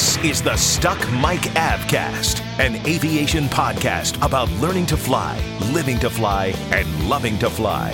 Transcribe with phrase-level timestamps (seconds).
[0.00, 5.38] This is the Stuck Mic Avcast, an aviation podcast about learning to fly,
[5.74, 7.92] living to fly, and loving to fly.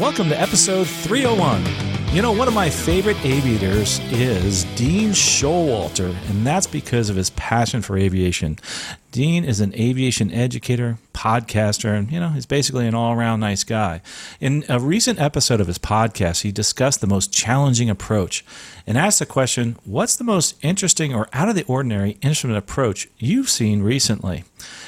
[0.00, 1.85] Welcome to episode 301.
[2.16, 7.28] You know, one of my favorite aviators is Dean Showalter, and that's because of his
[7.28, 8.58] passion for aviation.
[9.12, 14.00] Dean is an aviation educator, podcaster, and you know, he's basically an all-around nice guy.
[14.40, 18.46] In a recent episode of his podcast, he discussed the most challenging approach
[18.86, 23.08] and asked the question, "What's the most interesting or out of the ordinary instrument approach
[23.18, 24.44] you've seen recently?"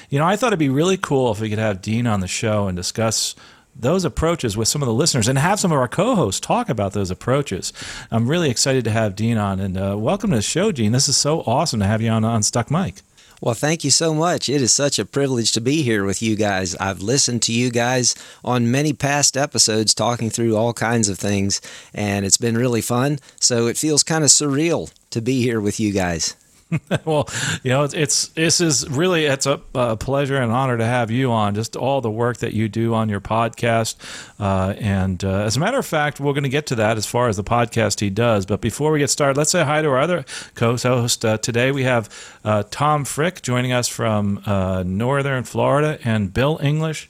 [0.09, 2.27] You know, I thought it'd be really cool if we could have Dean on the
[2.27, 3.35] show and discuss
[3.79, 6.93] those approaches with some of the listeners and have some of our co-hosts talk about
[6.93, 7.73] those approaches.
[8.11, 10.93] I'm really excited to have Dean on and uh, welcome to the show, Dean.
[10.93, 12.97] This is so awesome to have you on on Stuck Mic.
[13.41, 14.49] Well, thank you so much.
[14.49, 16.75] It is such a privilege to be here with you guys.
[16.77, 21.61] I've listened to you guys on many past episodes talking through all kinds of things,
[21.95, 23.21] and it's been really fun.
[23.39, 26.35] So it feels kind of surreal to be here with you guys.
[27.05, 27.27] well,
[27.63, 31.11] you know, it's, it's this is really it's a, a, pleasure and honor to have
[31.11, 31.55] you on.
[31.55, 33.97] Just all the work that you do on your podcast,
[34.39, 37.07] uh, and uh, as a matter of fact, we're going to get to that as
[37.07, 38.45] far as the podcast he does.
[38.45, 41.25] But before we get started, let's say hi to our other co-host.
[41.25, 42.11] Uh, today we have
[42.45, 47.09] uh, Tom Frick joining us from uh, Northern Florida, and Bill English.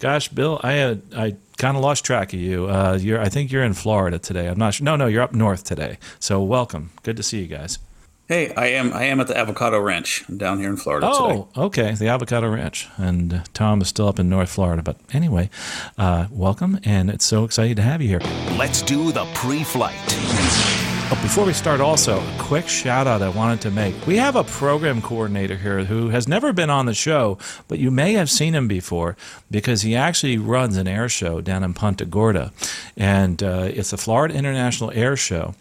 [0.00, 2.66] Gosh, Bill, I had I kind of lost track of you.
[2.66, 4.48] Uh, you're I think you're in Florida today.
[4.48, 4.84] I'm not sure.
[4.84, 5.98] No, no, you're up north today.
[6.18, 6.90] So welcome.
[7.04, 7.78] Good to see you guys.
[8.28, 11.60] Hey, I am I am at the Avocado Ranch down here in Florida oh, today.
[11.60, 14.82] okay, the Avocado Ranch, and uh, Tom is still up in North Florida.
[14.82, 15.48] But anyway,
[15.96, 18.18] uh, welcome, and it's so exciting to have you here.
[18.58, 19.94] Let's do the pre-flight.
[21.08, 23.94] Oh, before we start, also a quick shout out I wanted to make.
[24.08, 27.38] We have a program coordinator here who has never been on the show,
[27.68, 29.16] but you may have seen him before
[29.52, 32.52] because he actually runs an air show down in Punta Gorda,
[32.96, 35.54] and uh, it's the Florida International Air Show.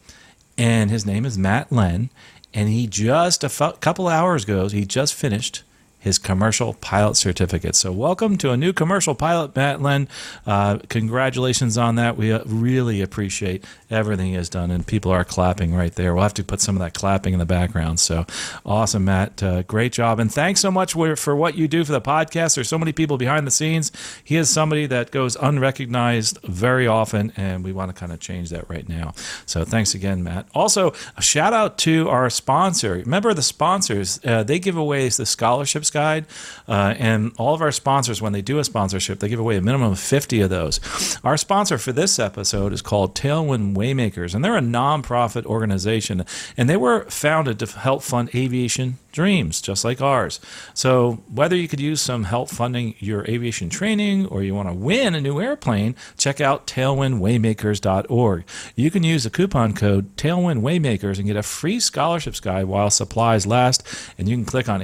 [0.58, 2.10] And his name is Matt Len,
[2.56, 5.64] and he just a f- couple hours ago he just finished
[6.06, 7.76] his commercial pilot certificate.
[7.76, 10.08] So, welcome to a new commercial pilot, Matt Len.
[10.46, 12.16] Uh, congratulations on that.
[12.16, 16.14] We uh, really appreciate everything he has done, and people are clapping right there.
[16.14, 18.00] We'll have to put some of that clapping in the background.
[18.00, 18.28] So,
[18.64, 19.42] awesome, Matt.
[19.42, 20.20] Uh, great job.
[20.20, 22.54] And thanks so much for what you do for the podcast.
[22.54, 23.92] There's so many people behind the scenes.
[24.24, 28.52] He is somebody that goes unrecognized very often, and we want to kind of change
[28.52, 29.16] that right now.
[29.48, 30.48] So, thanks again, Matt.
[30.54, 32.94] Also, a shout out to our sponsor.
[32.94, 36.26] Remember the sponsors, uh, they give away the scholarships guide.
[36.68, 39.62] Uh, and all of our sponsors, when they do a sponsorship, they give away a
[39.62, 40.80] minimum of 50 of those.
[41.24, 46.26] Our sponsor for this episode is called Tailwind Waymakers, and they're a nonprofit organization.
[46.58, 50.42] And they were founded to help fund aviation dreams, just like ours.
[50.74, 54.76] So, whether you could use some help funding your aviation training or you want to
[54.76, 58.44] win a new airplane, check out tailwindwaymakers.org.
[58.76, 63.48] You can use the coupon code tailwindwaymakers and get a free scholarships guide while supplies
[63.48, 63.88] last.
[64.18, 64.82] And you can click on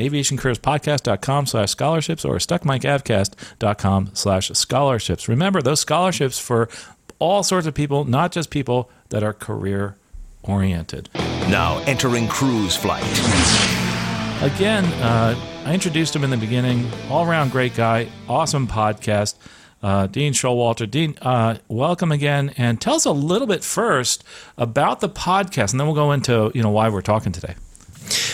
[0.91, 5.28] aviationcareerspodcast.com slash scholarships or stuckmicavcast.com slash scholarships.
[5.28, 6.69] Remember, those scholarships for
[7.19, 9.96] all sorts of people, not just people that are career
[10.44, 11.09] oriented.
[11.50, 13.03] Now entering cruise flight.
[14.41, 15.35] Again, uh,
[15.66, 16.90] I introduced him in the beginning.
[17.09, 19.35] All around great guy, awesome podcast.
[19.84, 20.90] Uh, Dean Showalter.
[20.90, 24.24] Dean, uh, welcome again, and tell us a little bit first
[24.56, 27.56] about the podcast, and then we'll go into you know why we're talking today.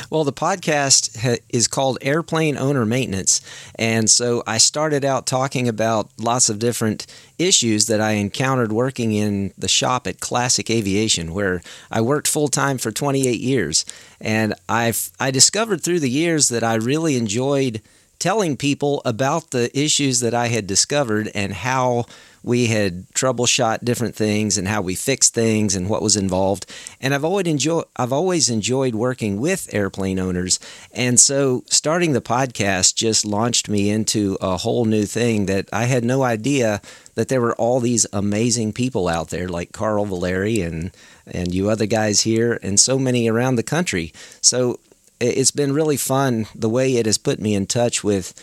[0.09, 3.41] Well, the podcast ha- is called Airplane Owner Maintenance.
[3.75, 7.05] And so I started out talking about lots of different
[7.37, 12.47] issues that I encountered working in the shop at Classic Aviation, where I worked full
[12.47, 13.85] time for 28 years.
[14.19, 17.81] And I've, I discovered through the years that I really enjoyed
[18.19, 22.05] telling people about the issues that I had discovered and how
[22.47, 26.65] we had troubleshot different things and how we fixed things and what was involved.
[27.01, 30.59] And I've always enjoyed I've always enjoyed working with airplane owners.
[30.93, 35.85] And so starting the podcast just launched me into a whole new thing that I
[35.85, 36.81] had no idea
[37.15, 40.91] that there were all these amazing people out there like Carl Valeri and
[41.25, 44.13] and you other guys here and so many around the country.
[44.39, 44.79] So
[45.19, 48.33] it's been really fun the way it has put me in touch with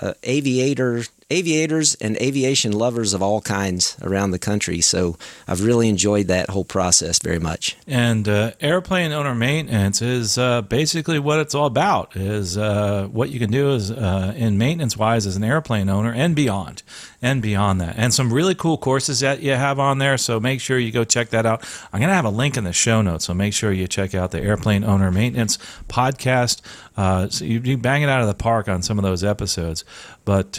[0.00, 4.80] uh, aviator aviators and aviation lovers of all kinds around the country.
[4.80, 7.76] So I've really enjoyed that whole process very much.
[7.86, 12.16] And uh, airplane owner maintenance is uh, basically what it's all about.
[12.16, 16.12] Is uh, what you can do is uh, in maintenance wise as an airplane owner
[16.12, 16.82] and beyond,
[17.20, 20.16] and beyond that, and some really cool courses that you have on there.
[20.16, 21.62] So make sure you go check that out.
[21.92, 24.14] I'm going to have a link in the show notes, so make sure you check
[24.14, 25.58] out the airplane owner maintenance
[25.88, 26.62] podcast.
[26.96, 29.84] Uh, so you, you bang it out of the park on some of those episodes,
[30.24, 30.58] but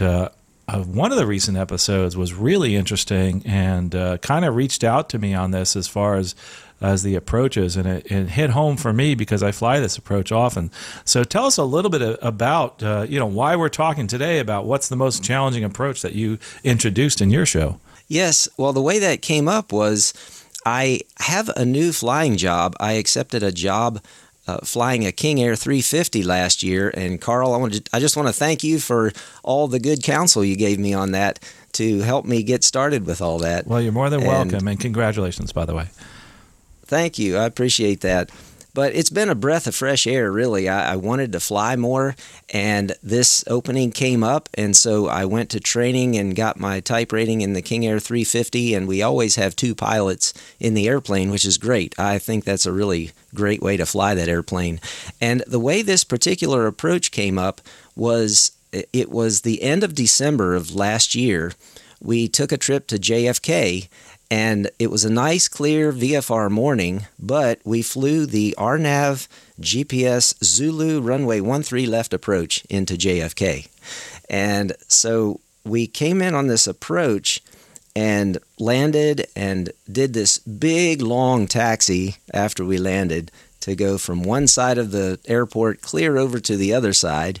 [0.70, 5.08] uh, one of the recent episodes was really interesting and uh, kind of reached out
[5.10, 6.34] to me on this as far as
[6.82, 10.32] as the approaches and it, it, hit home for me because I fly this approach
[10.32, 10.70] often.
[11.04, 14.64] So tell us a little bit about uh, you know why we're talking today about
[14.64, 17.80] what's the most challenging approach that you introduced in your show.
[18.06, 20.14] Yes, well the way that came up was
[20.64, 22.76] I have a new flying job.
[22.78, 24.00] I accepted a job
[24.50, 26.90] uh, flying a King Air 350 last year.
[26.94, 29.12] And Carl, I wanted to, I just want to thank you for
[29.42, 31.38] all the good counsel you gave me on that
[31.72, 33.66] to help me get started with all that.
[33.66, 35.86] Well, you're more than and welcome, and congratulations, by the way.
[36.86, 37.36] Thank you.
[37.36, 38.30] I appreciate that.
[38.72, 40.68] But it's been a breath of fresh air, really.
[40.68, 42.14] I, I, wanted to fly more,
[42.50, 47.12] and this opening came up, and so I went to training and got my type
[47.12, 48.74] rating in the King Air 350.
[48.74, 51.98] And we always have two pilots in the airplane, which is great.
[51.98, 54.80] I think that's a really great way to fly that airplane.
[55.20, 57.60] And the way this particular approach came up
[57.96, 61.52] was it was the end of December of last year.
[62.02, 63.88] We took a trip to JFK
[64.30, 69.26] and it was a nice, clear VFR morning, but we flew the RNAV
[69.60, 73.68] GPS Zulu runway 13 left approach into JFK.
[74.28, 77.42] And so we came in on this approach
[77.96, 84.46] and landed and did this big, long taxi after we landed to go from one
[84.46, 87.40] side of the airport clear over to the other side.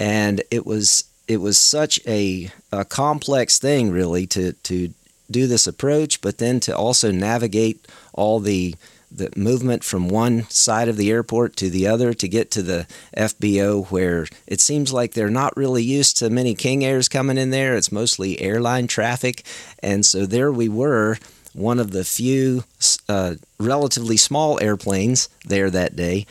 [0.00, 4.92] And it was it was such a, a complex thing really to to
[5.30, 8.74] do this approach, but then to also navigate all the
[9.14, 12.86] the movement from one side of the airport to the other to get to the
[13.16, 17.50] FBO, where it seems like they're not really used to many King Airs coming in
[17.50, 17.76] there.
[17.76, 19.44] It's mostly airline traffic.
[19.82, 21.18] And so there we were,
[21.52, 22.64] one of the few
[23.08, 26.26] uh, relatively small airplanes there that day.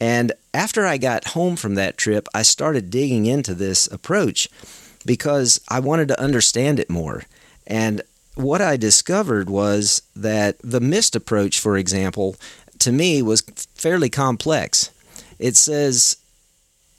[0.00, 4.48] And after I got home from that trip, I started digging into this approach
[5.04, 7.24] because I wanted to understand it more.
[7.66, 8.02] And
[8.38, 12.36] what I discovered was that the missed approach, for example,
[12.78, 13.40] to me was
[13.74, 14.92] fairly complex.
[15.40, 16.16] It says,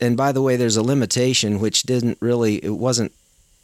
[0.02, 3.14] and by the way, there's a limitation which didn't really, it wasn't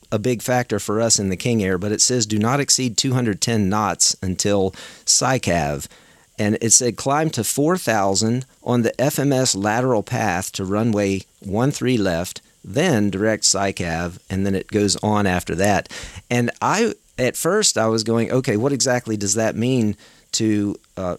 [0.10, 2.96] a big factor for us in the King Air, but it says do not exceed
[2.96, 4.72] 210 knots until
[5.06, 5.88] SICAV.
[6.40, 12.42] And it said climb to 4,000 on the FMS lateral path to runway 13 left,
[12.64, 15.90] then direct SICAV, and then it goes on after that.
[16.30, 19.96] And I at first I was going, okay, what exactly does that mean
[20.34, 21.18] to uh,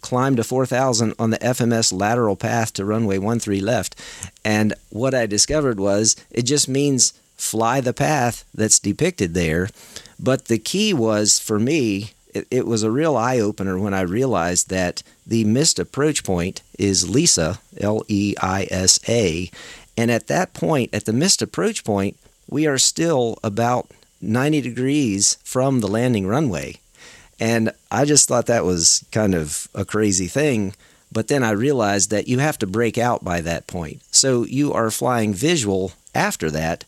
[0.00, 3.96] climb to 4,000 on the FMS lateral path to runway 13 left?
[4.44, 9.68] And what I discovered was it just means fly the path that's depicted there.
[10.18, 14.02] But the key was for me, it, it was a real eye opener when I
[14.02, 19.50] realized that the missed approach point is Leisa, L E I S A.
[19.96, 22.16] And at that point, at the missed approach point,
[22.48, 23.90] we are still about
[24.26, 26.76] 90 degrees from the landing runway.
[27.38, 30.74] And I just thought that was kind of a crazy thing.
[31.12, 34.02] But then I realized that you have to break out by that point.
[34.10, 36.84] So you are flying visual after that.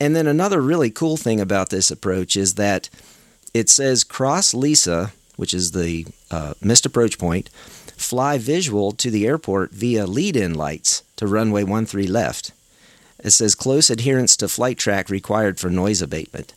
[0.00, 2.88] And then another really cool thing about this approach is that
[3.52, 7.50] it says cross Leisa, which is the uh, missed approach point,
[7.96, 12.52] fly visual to the airport via lead in lights to runway 13 left.
[13.22, 16.54] It says close adherence to flight track required for noise abatement.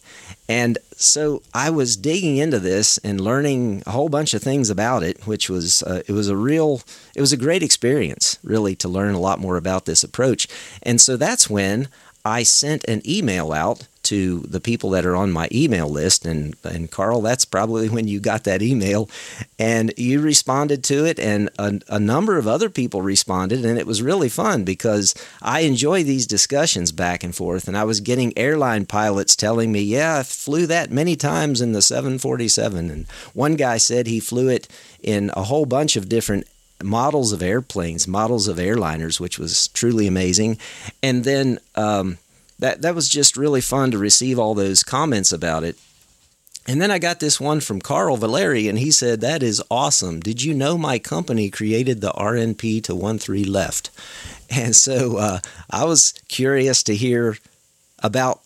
[0.48, 5.04] And so I was digging into this and learning a whole bunch of things about
[5.04, 6.82] it, which was uh, it was a real
[7.16, 10.48] it was a great experience really to learn a lot more about this approach.
[10.82, 11.88] And so that's when
[12.26, 16.24] I sent an email out to the people that are on my email list.
[16.24, 19.10] And, and Carl, that's probably when you got that email.
[19.58, 23.66] And you responded to it, and a, a number of other people responded.
[23.66, 27.68] And it was really fun because I enjoy these discussions back and forth.
[27.68, 31.72] And I was getting airline pilots telling me, yeah, I flew that many times in
[31.72, 32.92] the 747.
[32.92, 34.68] And one guy said he flew it
[35.02, 36.46] in a whole bunch of different
[36.84, 40.60] models of airplanes, models of airliners, which was truly amazing.
[41.02, 42.20] And then um,
[42.64, 45.78] that that was just really fun to receive all those comments about it.
[46.66, 50.22] And then I got this one from Carl Valeri, and he said, That is awesome.
[50.22, 53.90] Did you know my company created the RNP to 13 left?
[54.50, 55.40] And so uh,
[55.72, 57.38] I was curious to hear
[58.04, 58.43] about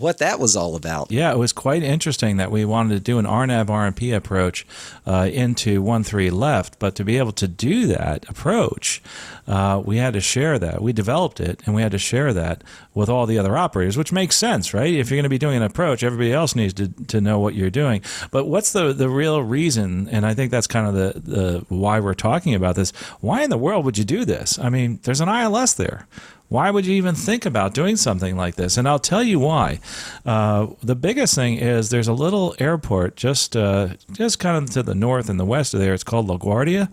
[0.00, 1.10] what that was all about.
[1.10, 4.66] Yeah, it was quite interesting that we wanted to do an RNAV RNP approach
[5.06, 9.02] uh, into 1 3 left, but to be able to do that approach,
[9.46, 10.82] uh, we had to share that.
[10.82, 12.62] We developed it and we had to share that
[12.94, 14.92] with all the other operators, which makes sense, right?
[14.92, 17.54] If you're going to be doing an approach, everybody else needs to, to know what
[17.54, 18.02] you're doing.
[18.30, 20.08] But what's the, the real reason?
[20.10, 22.90] And I think that's kind of the, the why we're talking about this.
[23.20, 24.58] Why in the world would you do this?
[24.58, 26.06] I mean, there's an ILS there.
[26.48, 28.78] Why would you even think about doing something like this?
[28.78, 29.80] And I'll tell you why.
[30.24, 34.82] Uh, the biggest thing is there's a little airport just uh, just kind of to
[34.82, 35.92] the north and the west of there.
[35.92, 36.88] It's called LaGuardia,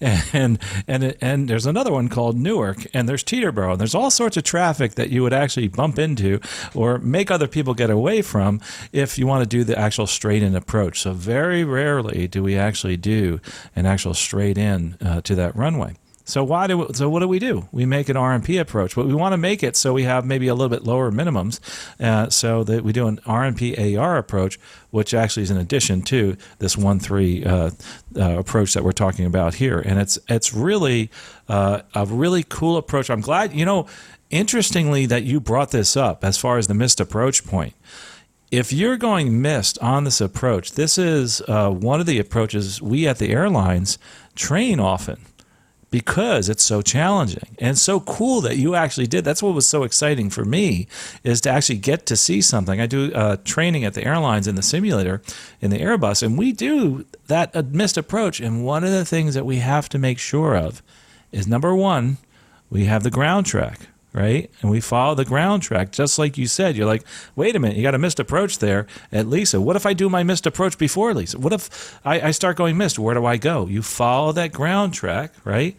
[0.34, 3.72] and and and there's another one called Newark, and there's Teterboro.
[3.72, 6.38] And there's all sorts of traffic that you would actually bump into
[6.74, 8.60] or make other people get away from
[8.92, 11.00] if you want to do the actual straight in approach.
[11.00, 13.40] So very rarely do we actually do
[13.74, 15.96] an actual straight in uh, to that runway.
[16.30, 17.68] So why do so what do we do?
[17.72, 20.48] We make an RNP approach, but we want to make it so we have maybe
[20.48, 21.60] a little bit lower minimums,
[21.98, 24.58] uh, so that we do an RNP AR approach,
[24.90, 27.70] which actually is in addition to this one three uh,
[28.16, 31.10] uh, approach that we're talking about here, and it's it's really
[31.48, 33.10] uh, a really cool approach.
[33.10, 33.86] I'm glad you know.
[34.30, 37.74] Interestingly, that you brought this up as far as the missed approach point
[38.52, 43.08] if you're going missed on this approach, this is uh, one of the approaches we
[43.08, 43.98] at the airlines
[44.36, 45.18] train often
[45.90, 49.24] because it's so challenging and so cool that you actually did.
[49.24, 50.86] That's what was so exciting for me
[51.24, 52.80] is to actually get to see something.
[52.80, 55.20] I do uh, training at the airlines in the simulator
[55.60, 58.40] in the Airbus, and we do that missed approach.
[58.40, 60.82] And one of the things that we have to make sure of
[61.32, 62.18] is number one,
[62.70, 64.50] we have the ground track right?
[64.60, 66.76] And we follow the ground track, just like you said.
[66.76, 67.04] You're like,
[67.36, 69.60] wait a minute, you got a missed approach there at Leisa.
[69.60, 71.36] What if I do my missed approach before Leisa?
[71.36, 72.98] What if I, I start going missed?
[72.98, 73.66] Where do I go?
[73.66, 75.76] You follow that ground track, right?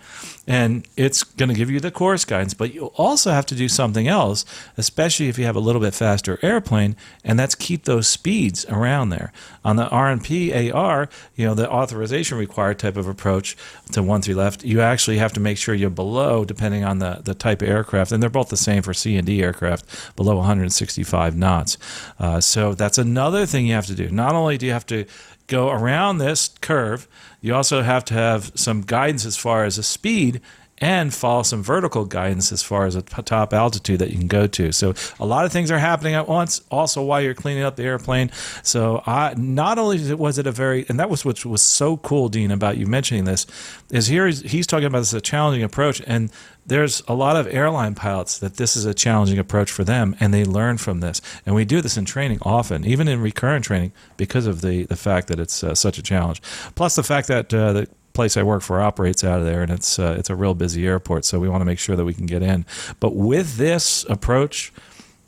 [0.52, 3.70] And it's going to give you the course guidance, but you also have to do
[3.70, 4.44] something else,
[4.76, 9.12] especially if you have a little bit faster airplane, and that's keep those speeds around
[9.12, 9.32] there.
[9.64, 13.56] On the RNP AR, you know, the authorization required type of approach
[13.94, 17.22] to one three left, you actually have to make sure you're below, depending on the,
[17.24, 20.36] the type of aircraft, and they're both the same for C and D aircraft, below
[20.36, 21.78] 165 knots.
[22.20, 24.10] Uh, so that's another thing you have to do.
[24.10, 25.06] Not only do you have to
[25.52, 27.08] go around this curve,
[27.42, 30.40] you also have to have some guidance as far as the speed
[30.82, 34.48] and follow some vertical guidance as far as a top altitude that you can go
[34.48, 34.72] to.
[34.72, 36.62] So a lot of things are happening at once.
[36.72, 38.32] Also, while you're cleaning up the airplane.
[38.64, 42.30] So I not only was it a very and that was what was so cool,
[42.30, 43.46] Dean, about you mentioning this,
[43.92, 46.32] is here he's talking about this a challenging approach, and
[46.66, 50.34] there's a lot of airline pilots that this is a challenging approach for them, and
[50.34, 51.22] they learn from this.
[51.46, 54.96] And we do this in training often, even in recurrent training, because of the the
[54.96, 56.42] fact that it's uh, such a challenge.
[56.74, 59.72] Plus the fact that uh, the place I work for operates out of there, and
[59.72, 61.26] it's uh, it's a real busy airport.
[61.26, 62.66] So we want to make sure that we can get in.
[63.00, 64.74] But with this approach,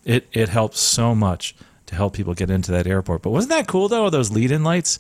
[0.06, 1.56] it it helps so much
[1.88, 3.22] to help people get into that airport.
[3.22, 4.10] But wasn't that cool though?
[4.10, 5.00] Those lead-in lights.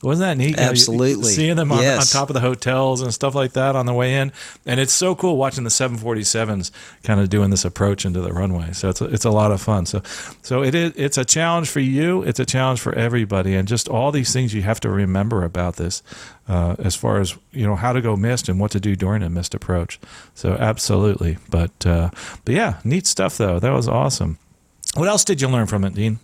[0.00, 0.56] Wasn't that neat?
[0.58, 1.10] Absolutely.
[1.10, 2.14] You know, seeing them on, yes.
[2.14, 4.32] on, top of the hotels and stuff like that on the way in.
[4.64, 6.70] And it's so cool watching the 747s
[7.02, 8.72] kind of doing this approach into the runway.
[8.72, 9.86] So it's a, it's a lot of fun.
[9.86, 10.02] So
[10.42, 12.22] so it is it's a challenge for you.
[12.22, 13.56] It's a challenge for everybody.
[13.56, 16.04] And just all these things you have to remember about this
[16.46, 19.24] uh, as far as, you know, how to go missed and what to do during
[19.24, 19.98] a missed approach.
[20.32, 21.38] So absolutely.
[21.50, 22.10] But, uh,
[22.44, 23.58] but yeah, neat stuff though.
[23.58, 24.38] That was awesome.
[24.94, 26.20] What else did you learn from it, Dean?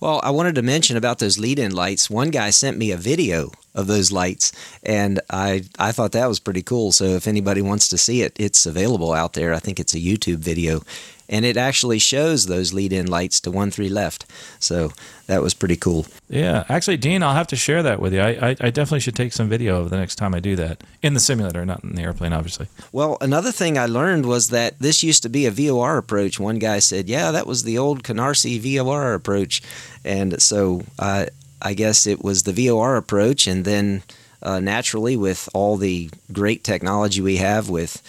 [0.00, 2.10] Well, I wanted to mention about those lead in lights.
[2.10, 6.40] One guy sent me a video of those lights, and I, I thought that was
[6.40, 6.92] pretty cool.
[6.92, 9.54] So if anybody wants to see it, it's available out there.
[9.54, 10.82] I think it's a YouTube video
[11.30, 14.26] and it actually shows those lead in lights to 1 3 left.
[14.58, 14.92] So
[15.28, 16.06] that was pretty cool.
[16.28, 18.20] Yeah, actually, Dean, I'll have to share that with you.
[18.20, 20.82] I, I, I, definitely should take some video of the next time I do that
[21.02, 22.66] in the simulator, not in the airplane, obviously.
[22.92, 26.40] Well, another thing I learned was that this used to be a VOR approach.
[26.40, 29.62] One guy said, Yeah, that was the old Canarsie VOR approach.
[30.04, 31.26] And so uh,
[31.62, 34.02] I guess it was the VOR approach, and then
[34.42, 38.02] uh, naturally, with all the great technology we have with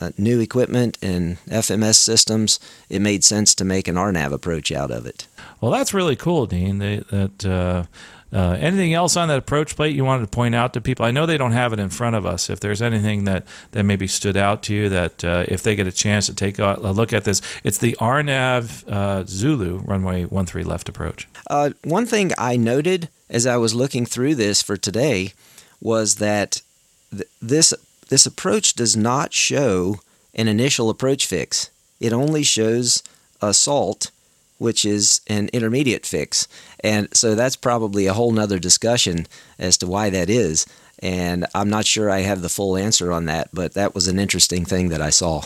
[0.00, 4.90] uh, new equipment and FMS systems, it made sense to make an RNAV approach out
[4.90, 5.26] of it.
[5.60, 6.78] Well, that's really cool, Dean.
[6.78, 7.84] They, that uh,
[8.32, 11.04] uh, anything else on that approach plate you wanted to point out to people?
[11.06, 12.50] I know they don't have it in front of us.
[12.50, 15.86] If there's anything that, that maybe stood out to you, that uh, if they get
[15.86, 20.66] a chance to take a, look at this, it's the RNAV uh, Zulu runway 13
[20.66, 21.28] left approach.
[21.48, 25.32] Uh, one thing I noted as I was looking through this for today
[25.80, 26.62] was that
[27.10, 27.74] th- this
[28.08, 30.00] this approach does not show
[30.34, 31.70] an initial approach fix.
[31.98, 33.02] It only shows
[33.40, 34.10] ASALT,
[34.58, 36.48] which is an intermediate fix.
[36.80, 39.26] And so that's probably a whole nother discussion
[39.58, 40.66] as to why that is.
[41.00, 44.18] And I'm not sure I have the full answer on that, but that was an
[44.18, 45.44] interesting thing that I saw.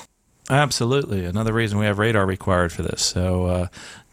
[0.49, 1.25] Absolutely.
[1.25, 3.02] Another reason we have radar required for this.
[3.02, 3.67] So, uh,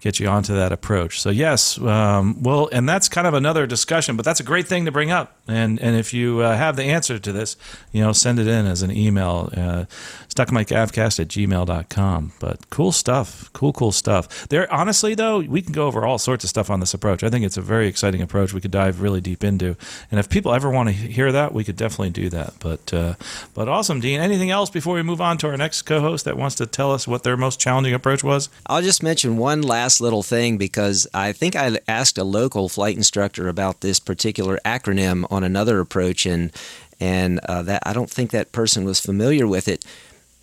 [0.07, 1.19] get you onto that approach.
[1.19, 4.85] So yes, um, well, and that's kind of another discussion, but that's a great thing
[4.85, 5.35] to bring up.
[5.47, 7.57] And and if you uh, have the answer to this,
[7.91, 9.85] you know, send it in as an email, uh,
[10.33, 12.31] stuckmicavcast at gmail.com.
[12.39, 14.47] But cool stuff, cool, cool stuff.
[14.47, 17.21] There, honestly though, we can go over all sorts of stuff on this approach.
[17.21, 18.53] I think it's a very exciting approach.
[18.53, 19.75] We could dive really deep into,
[20.09, 22.53] and if people ever want to hear that, we could definitely do that.
[22.59, 23.15] But uh,
[23.53, 24.21] but awesome, Dean.
[24.21, 27.07] Anything else before we move on to our next co-host that wants to tell us
[27.07, 28.47] what their most challenging approach was?
[28.67, 32.95] I'll just mention one last little thing because I think I asked a local flight
[32.95, 36.51] instructor about this particular acronym on another approach, and
[36.99, 39.85] and uh, that I don't think that person was familiar with it,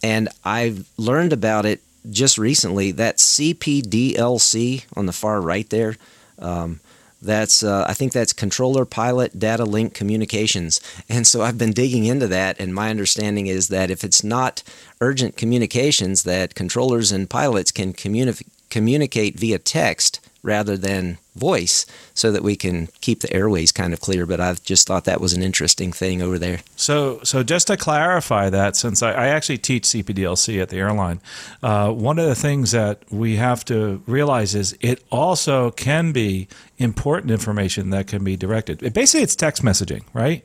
[0.02, 1.80] and I've learned about it
[2.11, 2.90] just recently.
[2.90, 5.96] That CPDLC on the far right there.
[6.38, 6.80] Um,
[7.25, 10.80] that's uh, I think that's controller pilot data link communications.
[11.08, 14.62] And so I've been digging into that and my understanding is that if it's not
[15.00, 22.33] urgent communications that controllers and pilots can communi- communicate via text rather than voice so
[22.33, 24.26] that we can keep the airways kind of clear.
[24.26, 26.59] But I've just thought that was an interesting thing over there.
[26.75, 31.21] So, so just to clarify that, since I, I actually teach CPDLC at the airline,
[31.62, 36.49] uh, one of the things that we have to realize is it also can be
[36.76, 38.93] important information that can be directed.
[38.93, 40.45] Basically, it's text messaging, right?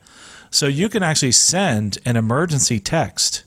[0.51, 3.43] So you can actually send an emergency text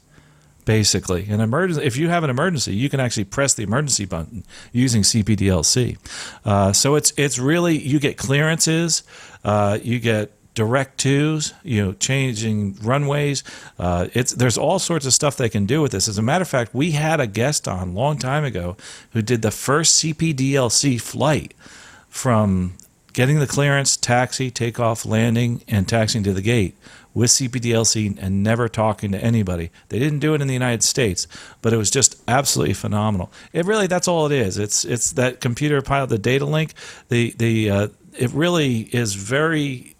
[0.65, 1.29] basically.
[1.29, 5.03] An emergency if you have an emergency you can actually press the emergency button using
[5.03, 5.99] cpdlc
[6.45, 9.03] uh, so it's it's really you get clearances
[9.45, 13.43] uh, you get direct twos you know changing runways.
[13.79, 16.09] Uh, it's there's all sorts of stuff they can do with this.
[16.09, 18.77] As a matter of fact we had a guest on a long time ago
[19.13, 21.55] who did the first cpdlc flight
[22.09, 22.75] from
[23.13, 26.77] getting the clearance taxi takeoff landing and taxiing to the gate
[27.15, 29.71] with CPDLC and never talking to anybody.
[29.89, 31.27] They didn't do it in the United States,
[31.61, 33.31] but it was just absolutely phenomenal.
[33.53, 34.59] It really that's all it is.
[34.59, 36.75] It's it's that computer pilot, the data link.
[37.09, 37.89] The the uh,
[38.19, 39.95] it really is very.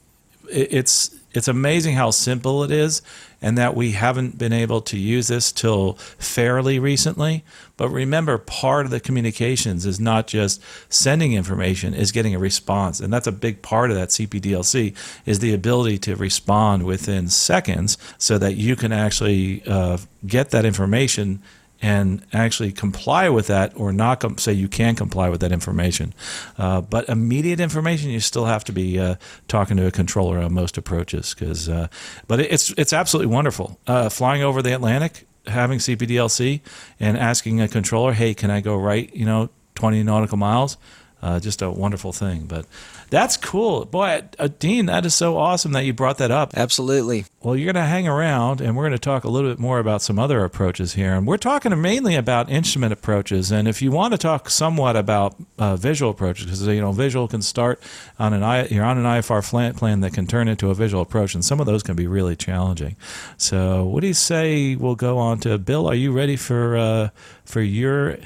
[0.49, 3.03] It's it's amazing how simple it is
[3.43, 7.45] and that we haven't been able to use this till fairly recently.
[7.77, 13.01] But remember, part of the communications is not just sending information, is getting a response.
[13.01, 14.95] And that's a big part of that CPDLC
[15.27, 20.65] is the ability to respond within seconds so that you can actually uh, get that
[20.65, 21.43] information
[21.83, 26.15] and actually comply with that or not com- say you can comply with that information.
[26.57, 29.17] Uh, but immediate information, you still have to be uh,
[29.49, 31.35] talking to a controller on most approaches.
[31.35, 31.89] Because, uh,
[32.29, 36.61] but it's it's absolutely wonderful uh, flying over the Atlantic, having CPDLC,
[37.01, 39.15] and asking a controller, "Hey, can I go right?
[39.15, 40.77] You know, 20 nautical miles?"
[41.23, 42.47] Uh, just a wonderful thing.
[42.47, 42.67] But
[43.11, 43.85] that's cool.
[43.85, 46.53] Boy, uh, Dean, that is so awesome that you brought that up.
[46.57, 47.27] Absolutely.
[47.43, 49.79] Well, you're going to hang around and we're going to talk a little bit more
[49.79, 51.15] about some other approaches here.
[51.15, 53.53] And we're talking mainly about instrument approaches.
[53.53, 57.29] And if you want to talk somewhat about uh, visual approaches, because, you know, visual
[57.29, 57.81] can start
[58.19, 61.35] on an, I, you're on an IFR plan that can turn into a visual approach.
[61.35, 62.97] And some of those can be really challenging.
[63.37, 65.57] So what do you say we'll go on to?
[65.59, 67.11] Bill, are you ready for, uh,
[67.45, 68.19] for your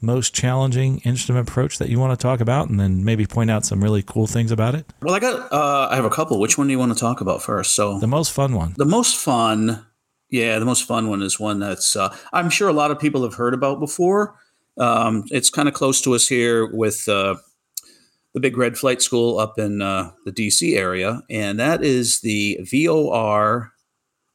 [0.00, 3.64] most challenging instrument approach that you want to talk about and then maybe point out
[3.64, 4.86] some really cool things about it?
[5.02, 6.40] Well, I got uh, I have a couple.
[6.40, 7.74] Which one do you want to talk about first?
[7.74, 8.74] So the most fun one.
[8.76, 9.86] The most fun,
[10.30, 13.22] yeah, the most fun one is one that's uh, I'm sure a lot of people
[13.22, 14.34] have heard about before.
[14.78, 17.36] Um, it's kind of close to us here with uh,
[18.32, 22.58] the Big Red Flight School up in uh, the DC area, and that is the
[22.62, 23.72] VOR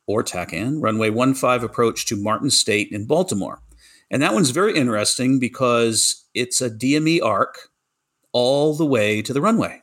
[0.08, 3.62] or TACAN runway 15 approach to Martin State in Baltimore.
[4.16, 7.68] And that one's very interesting because it's a DME arc
[8.32, 9.82] all the way to the runway.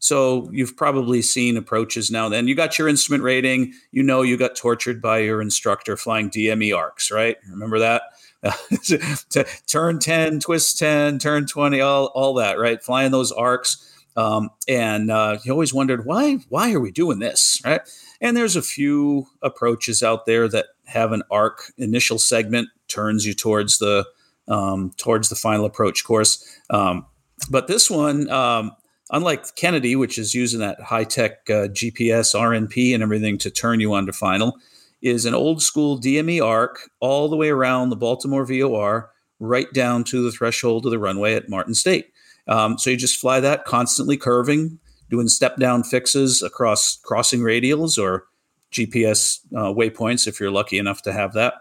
[0.00, 2.48] So you've probably seen approaches now then.
[2.48, 6.76] You got your instrument rating, you know you got tortured by your instructor flying DME
[6.76, 7.36] arcs, right?
[7.48, 8.02] Remember that?
[9.68, 12.82] turn 10, twist 10, turn 20, all, all that, right?
[12.82, 14.04] Flying those arcs.
[14.16, 17.82] Um, and uh, you always wondered why why are we doing this, right?
[18.20, 23.34] And there's a few approaches out there that have an arc initial segment turns you
[23.34, 24.06] towards the
[24.48, 26.44] um, towards the final approach course.
[26.70, 27.06] Um,
[27.50, 28.72] but this one, um,
[29.10, 33.80] unlike Kennedy, which is using that high tech uh, GPS RNP and everything to turn
[33.80, 34.58] you onto final,
[35.02, 40.02] is an old school DME arc all the way around the Baltimore VOR, right down
[40.04, 42.10] to the threshold of the runway at Martin State.
[42.48, 44.78] Um, so you just fly that constantly curving,
[45.10, 48.26] doing step down fixes across crossing radials or
[48.72, 51.54] GPS uh, waypoints if you're lucky enough to have that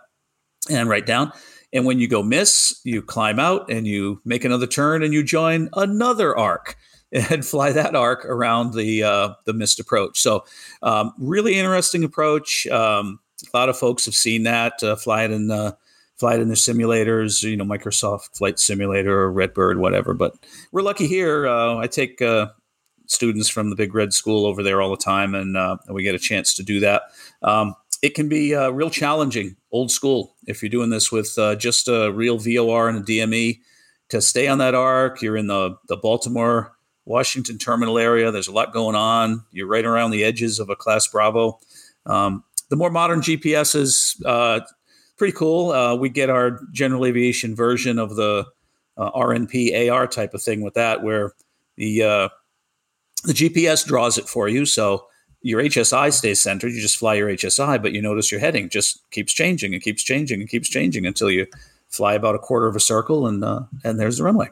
[0.69, 1.31] and write down.
[1.73, 5.23] And when you go miss, you climb out and you make another turn and you
[5.23, 6.77] join another arc
[7.11, 10.19] and fly that arc around the uh, the missed approach.
[10.19, 10.45] So,
[10.81, 12.67] um, really interesting approach.
[12.67, 13.19] Um,
[13.53, 15.73] a lot of folks have seen that uh, fly it in uh,
[16.17, 20.13] fly it in the simulators, you know, Microsoft Flight Simulator or Redbird, whatever.
[20.13, 20.35] But
[20.71, 21.47] we're lucky here.
[21.47, 22.47] Uh, I take uh,
[23.05, 26.15] students from the Big Red School over there all the time, and uh, we get
[26.15, 27.03] a chance to do that.
[27.41, 31.55] Um, it can be uh, real challenging, old school, if you're doing this with uh,
[31.55, 33.59] just a real VOR and a DME
[34.09, 35.21] to stay on that arc.
[35.21, 36.73] You're in the the Baltimore
[37.05, 38.31] Washington terminal area.
[38.31, 39.43] There's a lot going on.
[39.51, 41.59] You're right around the edges of a Class Bravo.
[42.05, 44.61] Um, the more modern GPS is uh,
[45.17, 45.71] pretty cool.
[45.71, 48.45] Uh, we get our general aviation version of the
[48.97, 51.33] uh, RNP AR type of thing with that, where
[51.75, 52.29] the uh,
[53.23, 54.65] the GPS draws it for you.
[54.65, 55.05] So
[55.41, 56.73] your HSI stays centered.
[56.73, 60.03] You just fly your HSI, but you notice your heading just keeps changing and keeps
[60.03, 61.47] changing and keeps changing until you
[61.89, 64.49] fly about a quarter of a circle and uh, and there's the runway.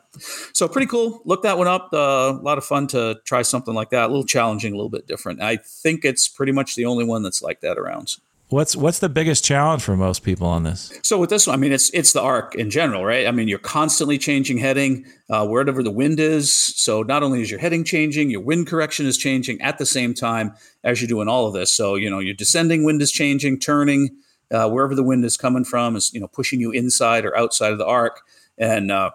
[0.53, 1.21] So pretty cool.
[1.25, 1.89] Look that one up.
[1.93, 4.05] Uh, a lot of fun to try something like that.
[4.05, 5.41] A little challenging, a little bit different.
[5.41, 8.15] I think it's pretty much the only one that's like that around.
[8.49, 10.93] What's what's the biggest challenge for most people on this?
[11.01, 13.25] So with this one, I mean, it's it's the arc in general, right?
[13.25, 16.53] I mean, you're constantly changing heading uh, wherever the wind is.
[16.53, 20.13] So not only is your heading changing, your wind correction is changing at the same
[20.13, 20.53] time
[20.83, 21.73] as you're doing all of this.
[21.73, 24.15] So you know, your descending wind is changing, turning
[24.51, 27.71] uh, wherever the wind is coming from is you know pushing you inside or outside
[27.71, 28.21] of the arc,
[28.59, 29.09] and uh,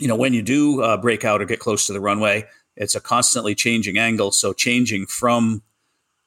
[0.00, 2.44] you know when you do uh, break out or get close to the runway,
[2.76, 4.32] it's a constantly changing angle.
[4.32, 5.62] So changing from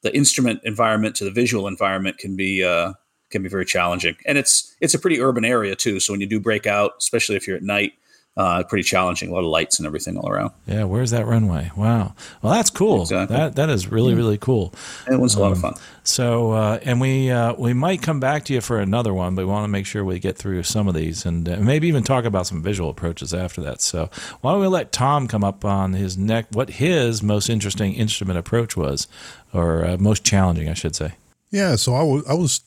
[0.04, 2.92] the instrument environment to the visual environment can be uh,
[3.30, 4.14] can be very challenging.
[4.26, 5.98] And it's it's a pretty urban area too.
[5.98, 7.94] So when you do break out, especially if you're at night,
[8.36, 9.30] uh, pretty challenging.
[9.30, 10.50] A lot of lights and everything all around.
[10.66, 11.70] Yeah, where's that runway?
[11.76, 12.14] Wow.
[12.42, 13.02] Well, that's cool.
[13.02, 13.36] Exactly.
[13.36, 14.74] That that is really really cool.
[15.10, 15.82] It was a lot of um, fun.
[16.02, 19.42] So, uh, and we uh, we might come back to you for another one, but
[19.42, 22.02] we want to make sure we get through some of these and uh, maybe even
[22.02, 23.80] talk about some visual approaches after that.
[23.80, 26.46] So, why don't we let Tom come up on his neck?
[26.50, 29.06] What his most interesting instrument approach was,
[29.52, 31.12] or uh, most challenging, I should say.
[31.52, 31.76] Yeah.
[31.76, 32.62] So I was I was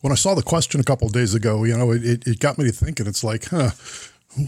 [0.00, 2.64] when I saw the question a couple days ago, you know, it, it got me
[2.64, 3.06] to thinking.
[3.06, 3.70] It's like, huh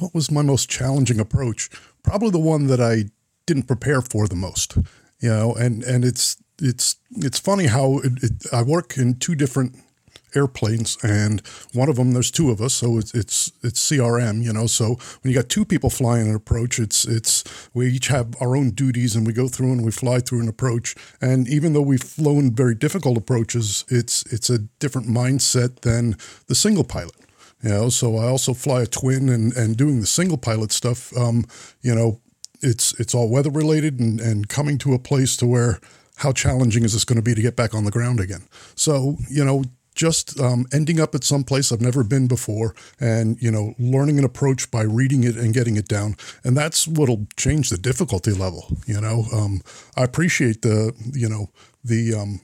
[0.01, 1.71] what was my most challenging approach?
[2.03, 3.05] Probably the one that I
[3.47, 4.77] didn't prepare for the most.
[5.21, 9.35] You know, and and it's it's it's funny how it, it, I work in two
[9.35, 9.77] different
[10.37, 11.41] airplanes, and
[11.73, 14.43] one of them there's two of us, so it's it's it's CRM.
[14.43, 18.09] You know, so when you got two people flying an approach, it's it's we each
[18.09, 20.95] have our own duties, and we go through and we fly through an approach.
[21.21, 26.17] And even though we've flown very difficult approaches, it's it's a different mindset than
[26.49, 27.15] the single pilot.
[27.65, 31.17] You know, so I also fly a twin and, and doing the single pilot stuff,
[31.17, 31.47] um,
[31.81, 32.21] you know,
[32.61, 35.81] it's it's all weather related and, and coming to a place to where
[36.17, 38.43] how challenging is this going to be to get back on the ground again?
[38.75, 43.41] So, you know, just um, ending up at some place I've never been before and,
[43.41, 46.17] you know, learning an approach by reading it and getting it down.
[46.45, 49.25] And that's what'll change the difficulty level, you know.
[49.33, 49.63] Um,
[49.97, 51.49] I appreciate the, you know,
[51.83, 52.41] the um,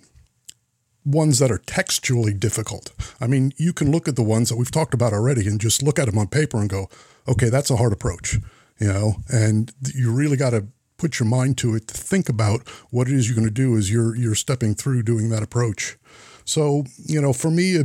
[1.04, 2.92] ones that are textually difficult.
[3.20, 5.82] I mean, you can look at the ones that we've talked about already and just
[5.82, 6.88] look at them on paper and go,
[7.26, 8.36] okay, that's a hard approach,
[8.78, 10.66] you know, and you really got to
[10.98, 13.76] put your mind to it to think about what it is you're going to do
[13.76, 15.96] as you're you're stepping through doing that approach.
[16.44, 17.78] So, you know, for me,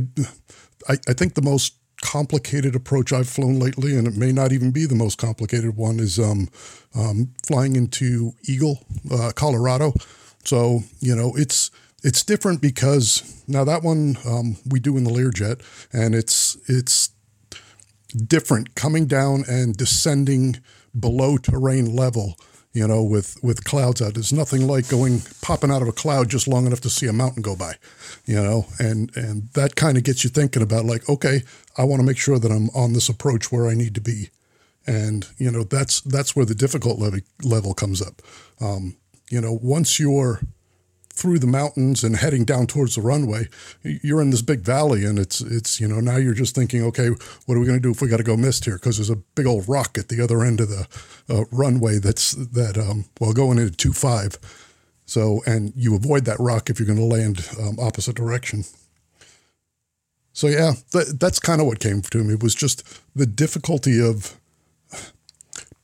[0.88, 4.70] I, I think the most complicated approach I've flown lately, and it may not even
[4.70, 6.48] be the most complicated one, is um,
[6.94, 9.94] um, flying into Eagle, uh, Colorado.
[10.44, 11.70] So, you know, it's
[12.06, 15.60] it's different because now that one um, we do in the Learjet,
[15.92, 17.10] and it's it's
[18.16, 20.60] different coming down and descending
[20.98, 22.36] below terrain level.
[22.72, 26.28] You know, with with clouds out, there's nothing like going popping out of a cloud
[26.28, 27.74] just long enough to see a mountain go by.
[28.24, 31.42] You know, and and that kind of gets you thinking about like, okay,
[31.76, 34.30] I want to make sure that I'm on this approach where I need to be,
[34.86, 38.22] and you know that's that's where the difficult level level comes up.
[38.60, 38.96] Um,
[39.28, 40.40] you know, once you're
[41.16, 43.48] through the mountains and heading down towards the runway,
[43.82, 47.08] you're in this big valley, and it's it's you know now you're just thinking, okay,
[47.46, 48.76] what are we going to do if we got to go missed here?
[48.76, 50.86] Because there's a big old rock at the other end of the
[51.28, 54.38] uh, runway that's that um, well going into two five.
[55.06, 58.64] So and you avoid that rock if you're going to land um, opposite direction.
[60.32, 62.34] So yeah, that, that's kind of what came to me.
[62.34, 64.38] It was just the difficulty of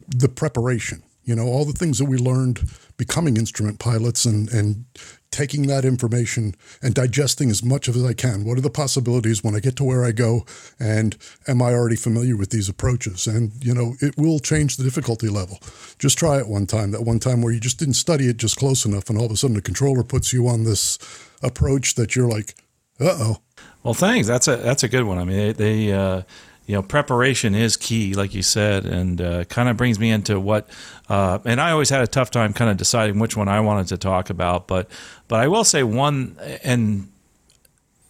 [0.06, 1.02] the preparation.
[1.24, 2.60] You know, all the things that we learned
[2.98, 4.84] becoming instrument pilots and, and
[5.32, 8.44] taking that information and digesting as much of as I can.
[8.44, 10.44] What are the possibilities when I get to where I go?
[10.78, 11.16] And
[11.48, 13.26] am I already familiar with these approaches?
[13.26, 15.58] And, you know, it will change the difficulty level.
[15.98, 18.58] Just try it one time, that one time where you just didn't study it just
[18.58, 19.08] close enough.
[19.08, 20.98] And all of a sudden the controller puts you on this
[21.42, 22.54] approach that you're like,
[23.00, 23.36] uh oh.
[23.82, 24.28] Well, thanks.
[24.28, 25.18] That's a, that's a good one.
[25.18, 26.22] I mean, they, they uh,
[26.66, 30.38] you know, preparation is key, like you said, and uh, kind of brings me into
[30.38, 30.68] what.
[31.08, 33.88] Uh, and I always had a tough time kind of deciding which one I wanted
[33.88, 34.88] to talk about, but
[35.28, 37.08] but I will say one, and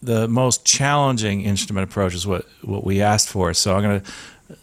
[0.01, 3.53] the most challenging instrument approach is what, what we asked for.
[3.53, 4.11] So I'm to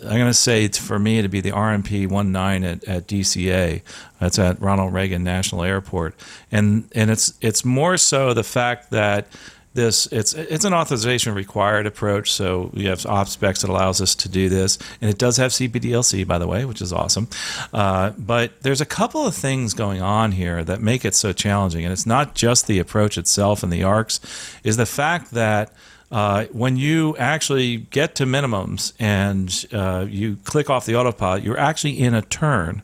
[0.04, 3.82] I'm to say it's for me to be the RNP 19 at, at DCA.
[4.20, 6.14] That's at Ronald Reagan National Airport,
[6.52, 9.26] and and it's it's more so the fact that
[9.72, 14.14] this it's it's an authorization required approach so we have op specs that allows us
[14.16, 14.78] to do this.
[15.00, 17.28] And it does have cpdlc by the way which is awesome.
[17.72, 21.84] Uh, but there's a couple of things going on here that make it so challenging.
[21.84, 24.20] And it's not just the approach itself and the arcs.
[24.64, 25.72] Is the fact that
[26.10, 31.58] uh, when you actually get to minimums and uh, you click off the autopilot, you're
[31.58, 32.82] actually in a turn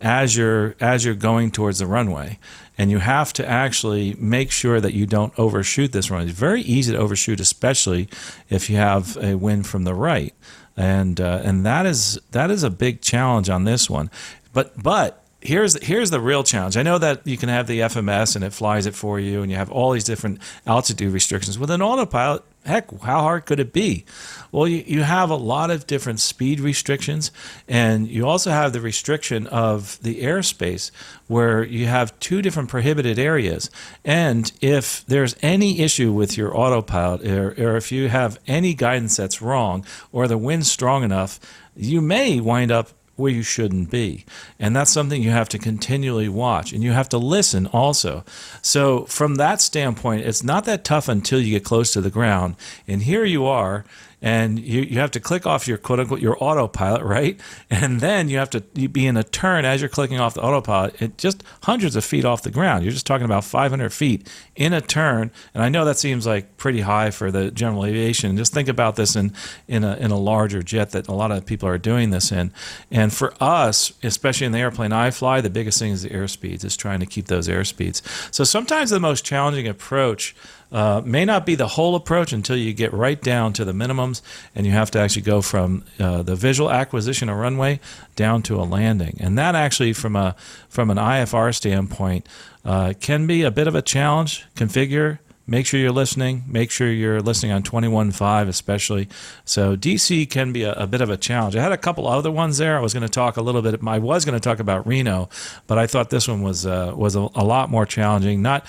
[0.00, 2.38] as you're as you're going towards the runway,
[2.76, 6.28] and you have to actually make sure that you don't overshoot this runway.
[6.28, 8.08] It's very easy to overshoot, especially
[8.48, 10.34] if you have a wind from the right,
[10.76, 14.10] and uh, and that is that is a big challenge on this one.
[14.52, 16.76] But but here's here's the real challenge.
[16.76, 19.50] I know that you can have the FMS and it flies it for you, and
[19.50, 21.58] you have all these different altitude restrictions.
[21.58, 24.04] With an autopilot, heck, how hard could it be?
[24.50, 27.30] Well, you, you have a lot of different speed restrictions,
[27.68, 30.90] and you also have the restriction of the airspace
[31.28, 33.70] where you have two different prohibited areas.
[34.04, 39.16] And if there's any issue with your autopilot, or, or if you have any guidance
[39.16, 41.38] that's wrong, or the wind's strong enough,
[41.76, 44.24] you may wind up where you shouldn't be.
[44.58, 48.24] And that's something you have to continually watch and you have to listen also.
[48.62, 52.56] So, from that standpoint, it's not that tough until you get close to the ground.
[52.86, 53.84] And here you are
[54.20, 57.38] and you, you have to click off your quote unquote your autopilot, right?
[57.70, 61.00] And then you have to be in a turn as you're clicking off the autopilot,
[61.00, 62.84] it just hundreds of feet off the ground.
[62.84, 66.56] You're just talking about 500 feet in a turn, and I know that seems like
[66.56, 68.36] pretty high for the general aviation.
[68.36, 69.32] Just think about this in
[69.68, 72.52] in a in a larger jet that a lot of people are doing this in,
[72.90, 76.64] and for us, especially in the airplane I fly, the biggest thing is the airspeeds.
[76.64, 78.02] Is trying to keep those airspeeds.
[78.34, 80.34] So sometimes the most challenging approach
[80.70, 84.20] uh, may not be the whole approach until you get right down to the minimums
[84.54, 87.80] and you have to actually go from uh, the visual acquisition of runway
[88.16, 89.16] down to a landing.
[89.20, 90.34] And that actually, from a
[90.68, 92.26] from an IFR standpoint,
[92.64, 94.46] uh, can be a bit of a challenge.
[94.54, 95.18] Configure.
[95.50, 96.44] Make sure you're listening.
[96.46, 99.08] Make sure you're listening on 21.5 especially.
[99.46, 101.56] So DC can be a, a, bit of a challenge.
[101.56, 102.76] I had a couple other ones there.
[102.76, 103.80] I was going to talk a little bit.
[103.82, 105.30] I was going to talk about Reno,
[105.66, 108.42] but I thought this one was uh, was a, a lot more challenging.
[108.42, 108.66] Not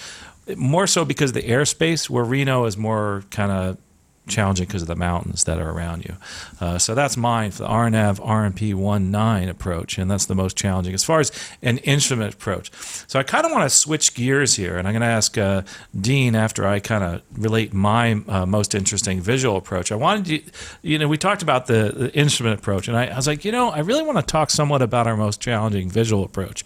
[0.57, 3.77] more so because the airspace where Reno is more kind of
[4.29, 6.15] challenging because of the mountains that are around you.
[6.61, 10.93] Uh, so that's mine for the RNAV RNP 19 approach, and that's the most challenging
[10.93, 11.31] as far as
[11.61, 12.71] an instrument approach.
[13.07, 15.63] So I kind of want to switch gears here, and I'm going to ask uh,
[15.99, 19.91] Dean after I kind of relate my uh, most interesting visual approach.
[19.91, 23.15] I wanted to, you know, we talked about the, the instrument approach, and I, I
[23.15, 26.23] was like, you know, I really want to talk somewhat about our most challenging visual
[26.23, 26.63] approach.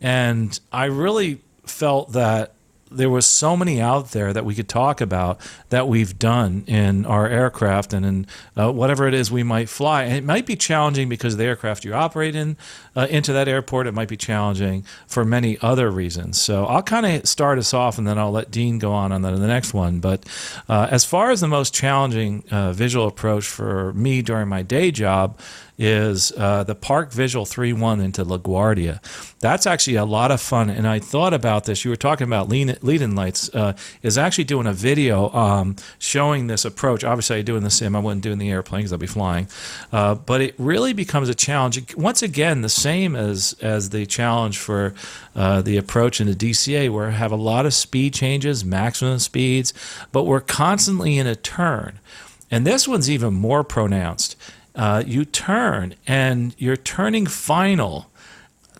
[0.00, 2.53] And I really felt that
[2.96, 7.04] there was so many out there that we could talk about that we've done in
[7.06, 8.26] our aircraft and in
[8.56, 10.04] uh, whatever it is we might fly.
[10.04, 12.56] And it might be challenging because the aircraft you operate in
[12.96, 13.86] uh, into that airport.
[13.86, 16.40] It might be challenging for many other reasons.
[16.40, 19.22] So I'll kind of start us off, and then I'll let Dean go on on
[19.22, 20.00] the, the next one.
[20.00, 20.24] But
[20.68, 24.90] uh, as far as the most challenging uh, visual approach for me during my day
[24.90, 25.38] job
[25.78, 29.02] is uh, the Park Visual 3-1 into LaGuardia.
[29.40, 30.70] That's actually a lot of fun.
[30.70, 31.84] And I thought about this.
[31.84, 33.52] You were talking about lead-in lights.
[33.54, 37.04] Uh, is actually doing a video um, showing this approach.
[37.04, 37.96] Obviously, I do in the sim.
[37.96, 39.48] I wouldn't do in the airplane because I'll be flying.
[39.92, 41.94] Uh, but it really becomes a challenge.
[41.96, 44.94] Once again, the same as as the challenge for
[45.34, 49.18] uh, the approach in the DCA, where I have a lot of speed changes, maximum
[49.18, 49.74] speeds,
[50.12, 51.98] but we're constantly in a turn.
[52.50, 54.36] And this one's even more pronounced.
[54.74, 58.10] Uh, you turn and you're turning final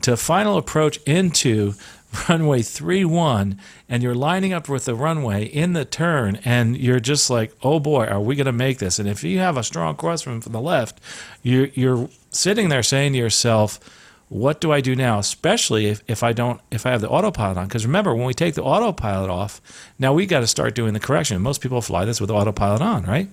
[0.03, 1.75] to final approach into
[2.29, 7.31] runway 31 and you're lining up with the runway in the turn and you're just
[7.31, 8.99] like oh boy are we going to make this?
[8.99, 11.01] And if you have a strong crosswind from the left
[11.43, 13.79] you're, you're sitting there saying to yourself
[14.29, 15.19] what do i do now?
[15.19, 17.67] Especially if, if i don't if i have the autopilot on.
[17.67, 19.61] Because remember when we take the autopilot off
[19.99, 21.41] now we got to start doing the correction.
[21.41, 23.29] Most people fly this with autopilot on right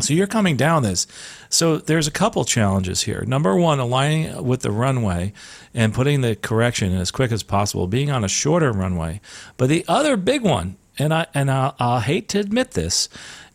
[0.00, 1.06] so you're coming down this.
[1.50, 3.24] So there's a couple challenges here.
[3.26, 5.34] Number one, aligning with the runway
[5.74, 9.20] and putting the correction as quick as possible, being on a shorter runway.
[9.58, 13.10] But the other big one, and I and I'll, I'll hate to admit this,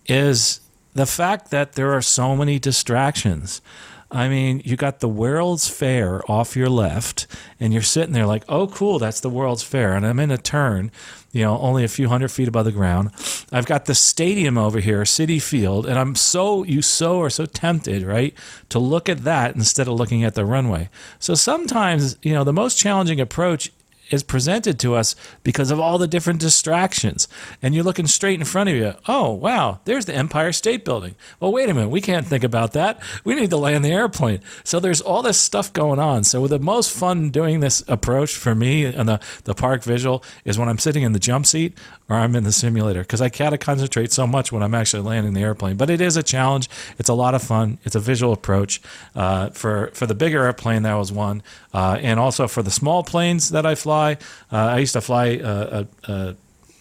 [0.05, 0.59] is
[0.93, 3.61] the fact that there are so many distractions.
[4.09, 7.27] I mean, you got the World's Fair off your left,
[7.59, 9.93] and you're sitting there like, oh, cool, that's the World's Fair.
[9.93, 10.91] And I'm in a turn,
[11.33, 13.11] you know, only a few hundred feet above the ground.
[13.51, 17.45] I've got the stadium over here, Citi Field, and I'm so, you so are so
[17.45, 18.33] tempted, right,
[18.69, 20.89] to look at that instead of looking at the runway.
[21.19, 23.71] So sometimes, you know, the most challenging approach
[24.09, 27.27] is presented to us because of all the different distractions.
[27.61, 28.93] And you're looking straight in front of you.
[29.07, 31.15] Oh, wow, there's the Empire State Building.
[31.39, 33.01] Well, wait a minute, we can't think about that.
[33.23, 34.41] We need to land the airplane.
[34.63, 36.23] So there's all this stuff going on.
[36.23, 40.57] So the most fun doing this approach for me and the, the park visual is
[40.57, 41.77] when I'm sitting in the jump seat
[42.09, 45.33] or I'm in the simulator because I gotta concentrate so much when I'm actually landing
[45.33, 45.75] the airplane.
[45.77, 46.69] But it is a challenge.
[46.97, 47.79] It's a lot of fun.
[47.83, 48.81] It's a visual approach.
[49.15, 51.43] Uh, for for the bigger airplane, that was one,
[51.73, 53.96] uh, and also for the small planes that I fly.
[54.03, 54.15] Uh,
[54.51, 56.35] I used to fly a, a,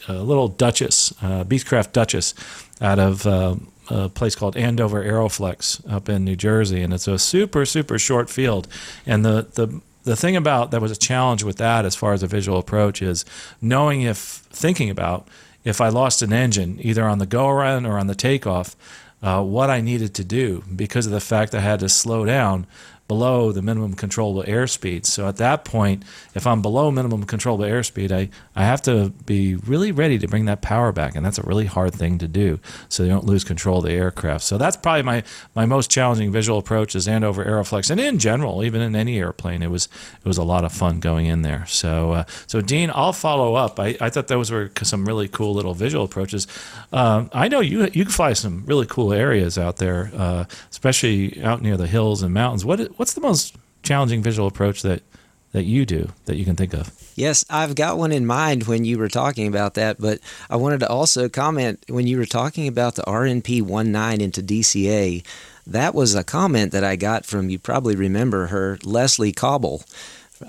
[0.08, 2.34] a little Duchess, uh, Beechcraft Duchess,
[2.80, 3.26] out of.
[3.26, 3.56] Uh,
[3.88, 8.28] a place called Andover Aeroflex up in New Jersey, and it's a super super short
[8.28, 8.66] field.
[9.06, 12.22] And the the the thing about that was a challenge with that as far as
[12.22, 13.24] a visual approach is
[13.60, 15.28] knowing if thinking about
[15.64, 18.76] if I lost an engine either on the go around or on the takeoff,
[19.20, 22.66] uh, what I needed to do because of the fact I had to slow down
[23.08, 25.06] below the minimum controllable airspeed.
[25.06, 26.02] So at that point,
[26.34, 30.46] if I'm below minimum controllable airspeed, I, I have to be really ready to bring
[30.46, 31.14] that power back.
[31.14, 33.92] And that's a really hard thing to do so you don't lose control of the
[33.92, 34.44] aircraft.
[34.44, 35.22] So that's probably my,
[35.54, 37.90] my most challenging visual approach is Andover Aeroflex.
[37.90, 41.00] And in general, even in any airplane, it was it was a lot of fun
[41.00, 41.64] going in there.
[41.66, 43.78] So uh, so Dean, I'll follow up.
[43.78, 46.46] I, I thought those were some really cool little visual approaches.
[46.92, 51.42] Um, I know you you can fly some really cool areas out there, uh, especially
[51.42, 52.64] out near the hills and mountains.
[52.64, 55.02] What what's the most challenging visual approach that
[55.52, 56.92] that you do that you can think of?
[57.14, 60.80] Yes, I've got one in mind when you were talking about that, but I wanted
[60.80, 65.24] to also comment when you were talking about the RNP 19 into DCA.
[65.66, 69.82] That was a comment that I got from, you probably remember her, Leslie Cobble,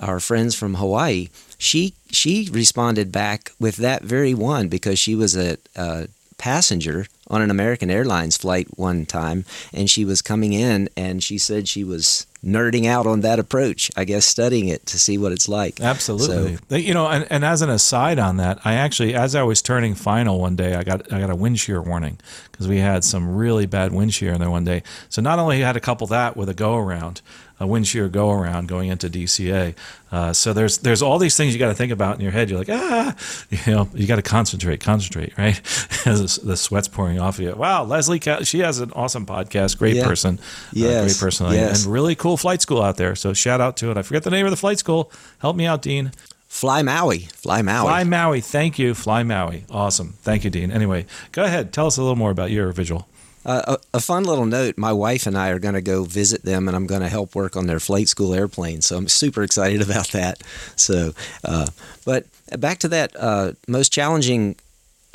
[0.01, 1.29] our friends from Hawaii.
[1.57, 6.07] She she responded back with that very one because she was a, a
[6.37, 11.37] passenger on an American Airlines flight one time, and she was coming in, and she
[11.37, 13.91] said she was nerding out on that approach.
[13.95, 15.81] I guess studying it to see what it's like.
[15.81, 16.57] Absolutely.
[16.69, 19.61] So, you know, and, and as an aside on that, I actually, as I was
[19.61, 22.19] turning final one day, I got I got a wind shear warning
[22.51, 24.81] because we had some really bad wind shear in there one day.
[25.09, 27.21] So not only had to couple that with a go around,
[27.59, 29.75] a wind shear go around going into DCA.
[30.11, 32.49] Uh, so there's there's all these things you got to think about in your head.
[32.49, 33.15] You're like ah,
[33.49, 35.59] you know, you got to concentrate, concentrate, right?
[36.07, 37.53] The sweat's pouring off of you.
[37.53, 39.77] Wow, Leslie, she has an awesome podcast.
[39.77, 40.07] Great yeah.
[40.07, 40.39] person,
[40.71, 40.89] yes.
[40.89, 41.83] Uh, great person, yes.
[41.83, 43.15] and really cool flight school out there.
[43.15, 43.97] So shout out to it.
[43.97, 45.11] I forget the name of the flight school.
[45.39, 46.11] Help me out, Dean.
[46.47, 47.19] Fly Maui.
[47.19, 47.87] Fly Maui.
[47.87, 48.41] Fly Maui.
[48.41, 48.93] Thank you.
[48.93, 49.65] Fly Maui.
[49.69, 50.13] Awesome.
[50.21, 50.71] Thank you, Dean.
[50.71, 51.73] Anyway, go ahead.
[51.73, 53.07] Tell us a little more about your visual.
[53.47, 56.43] Uh, a, a, fun little note my wife and I are going to go visit
[56.43, 58.81] them and I'm going to help work on their flight school airplane.
[58.81, 60.43] So I'm super excited about that.
[60.75, 61.13] So,
[61.45, 61.67] uh,
[62.03, 62.25] but
[62.59, 64.57] back to that uh, most challenging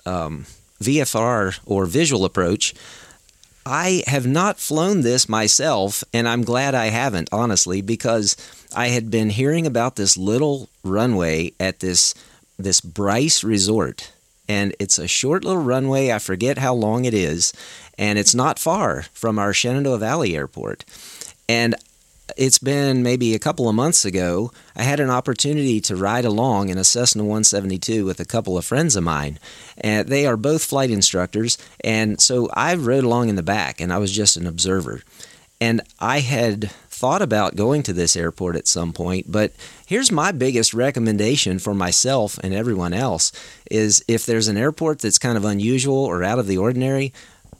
[0.07, 0.47] um,
[0.81, 2.75] VFR or visual approach.
[3.67, 8.37] I have not flown this myself, and I'm glad I haven't, honestly, because
[8.75, 12.15] I had been hearing about this little runway at this
[12.59, 14.11] this Bryce Resort
[14.49, 16.13] and it's a short little runway.
[16.13, 17.53] I forget how long it is,
[17.99, 20.85] and it's not far from our Shenandoah Valley Airport.
[21.49, 21.75] And
[22.37, 24.53] it's been maybe a couple of months ago.
[24.77, 28.65] I had an opportunity to ride along in a Cessna 172 with a couple of
[28.65, 29.39] friends of mine.
[29.79, 31.59] And they are both flight instructors.
[31.85, 35.03] And so I rode along in the back and I was just an observer.
[35.61, 36.71] And I had
[37.03, 39.53] thought about going to this airport at some point, but
[39.87, 43.33] here's my biggest recommendation for myself and everyone else
[43.71, 47.13] is if there's an airport that's kind of unusual or out of the ordinary,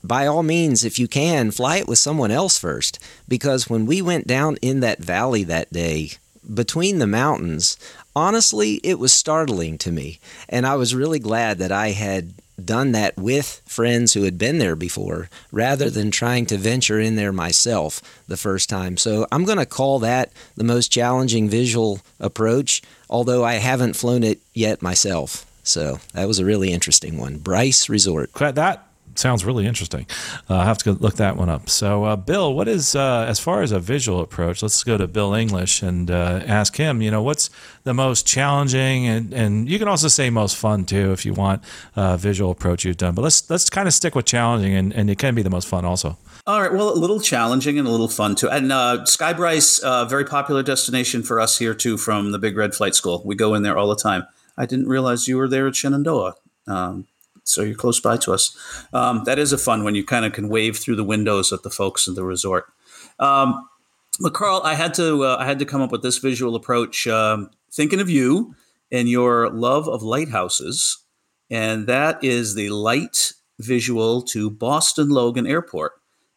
[0.05, 2.99] by all means, if you can, fly it with someone else first.
[3.29, 6.13] Because when we went down in that valley that day,
[6.53, 7.77] between the mountains,
[8.17, 10.19] honestly, it was startling to me.
[10.49, 14.59] And I was really glad that I had done that with friends who had been
[14.59, 18.97] there before rather than trying to venture in there myself the first time.
[18.97, 24.23] So I'm going to call that the most challenging visual approach, although I haven't flown
[24.23, 25.47] it yet myself.
[25.65, 27.39] So that was a really interesting one.
[27.39, 28.33] Bryce Resort.
[28.35, 28.87] That
[29.19, 30.07] sounds really interesting.
[30.49, 31.69] Uh, I have to look that one up.
[31.69, 34.63] So, uh, Bill, what is uh, as far as a visual approach?
[34.63, 37.03] Let's go to Bill English and uh, ask him.
[37.03, 37.51] You know, what's
[37.85, 41.63] the most challenging, and, and you can also say most fun too if you want
[41.97, 43.15] uh, visual approach you've done.
[43.15, 45.69] But let's let's kind of stick with challenging, and, and it can be the most
[45.69, 46.17] fun also.
[46.47, 46.73] All right.
[46.73, 48.51] Well, a little challenging and a little fun too.
[48.51, 52.57] And uh, Sky Bryce, uh, very popular destination for us here too, from the Big
[52.57, 53.23] Red Flight School.
[53.25, 54.27] We go in there all the time.
[54.59, 56.35] I didn't realize you were there at Shenandoah.
[56.67, 57.07] Um,
[57.45, 58.57] so you're close by to us.
[58.93, 59.95] Um, that is a fun one.
[59.95, 62.67] You kind of can wave through the windows at the folks in the resort.
[63.19, 63.69] Um,
[64.21, 67.07] but Carl, I had to uh, I had to come up with this visual approach,
[67.07, 68.55] um, thinking of you
[68.91, 70.99] and your love of lighthouses,
[71.51, 75.93] and that is the light visual to Boston Logan Airport.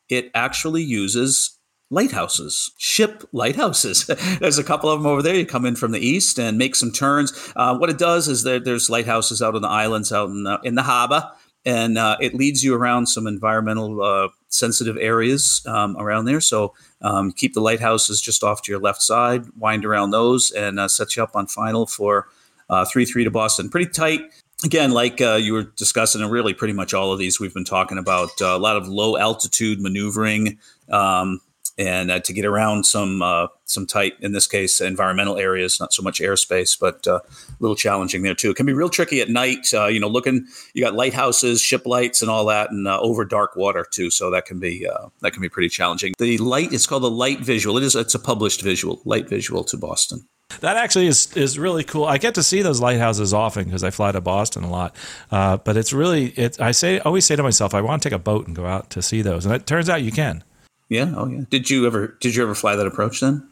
[0.10, 1.58] It actually uses
[1.90, 4.06] lighthouses, ship lighthouses.
[4.40, 5.36] there's a couple of them over there.
[5.36, 7.52] You come in from the east and make some turns.
[7.56, 10.60] Uh, what it does is that there's lighthouses out on the islands, out in the,
[10.64, 11.30] in the harbor,
[11.66, 16.42] and uh, it leads you around some environmental uh, sensitive areas um, around there.
[16.42, 20.80] So um, keep the lighthouses just off to your left side, wind around those, and
[20.80, 22.28] uh, set you up on final for
[22.70, 23.70] uh, three three to Boston.
[23.70, 24.22] Pretty tight.
[24.64, 27.66] Again, like uh, you were discussing, and really pretty much all of these we've been
[27.66, 30.58] talking about a lot of low altitude maneuvering.
[30.90, 31.42] Um,
[31.78, 35.94] and uh, to get around some uh, some tight, in this case, environmental areas, not
[35.94, 38.52] so much airspace, but uh, a little challenging there too.
[38.52, 39.74] It can be real tricky at night.
[39.74, 43.26] Uh, you know, looking you got lighthouses, ship lights, and all that, and uh, over
[43.26, 44.10] dark water too.
[44.10, 44.88] So that can be
[45.22, 46.14] that can be pretty challenging.
[46.18, 47.78] The light it's called the light visual.
[47.78, 50.28] It is it's a published visual, light visual to Boston.
[50.62, 52.06] That actually is is really cool.
[52.06, 54.96] I get to see those lighthouses often because I fly to Boston a lot.
[55.32, 56.62] Uh, but it's really it.
[56.62, 58.90] I say always say to myself, I want to take a boat and go out
[58.92, 60.44] to see those, and it turns out you can.
[60.90, 61.14] Yeah.
[61.16, 61.42] Oh, yeah.
[61.50, 63.48] Did you ever did you ever fly that approach then?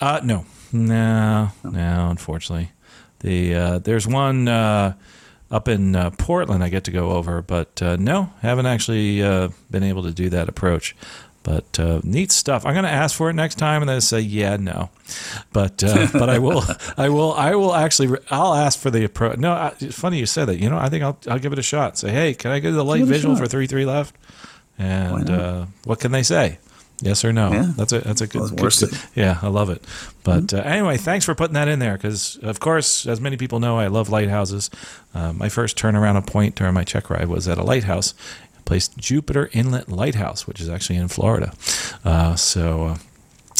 [0.00, 2.08] Uh, no, no, no.
[2.10, 2.70] Unfortunately,
[3.20, 4.94] the uh, there's one uh,
[5.50, 9.48] up in uh, Portland I get to go over, but uh, no, haven't actually uh,
[9.70, 10.94] been able to do that approach.
[11.44, 12.66] But uh, neat stuff.
[12.66, 14.90] I'm going to ask for it next time, and then say, "Yeah, no,"
[15.52, 16.62] but uh, but I will,
[16.96, 19.38] I will, I will actually, I'll ask for the approach.
[19.38, 20.58] No, I, it's funny you said that.
[20.58, 21.96] You know, I think I'll, I'll give it a shot.
[21.96, 24.14] Say, hey, can I go to the light visual for three three left?
[24.78, 26.58] And uh, what can they say?
[27.00, 27.52] Yes or no?
[27.52, 27.72] Yeah.
[27.76, 29.38] That's a that's a good, Well, good- good- yeah.
[29.40, 29.84] I love it.
[30.24, 33.60] But uh, anyway, thanks for putting that in there because, of course, as many people
[33.60, 34.68] know, I love lighthouses.
[35.14, 38.14] Uh, my first turnaround a point during my check ride was at a lighthouse,
[38.58, 41.52] a place Jupiter Inlet Lighthouse, which is actually in Florida.
[42.04, 42.96] Uh, so, uh,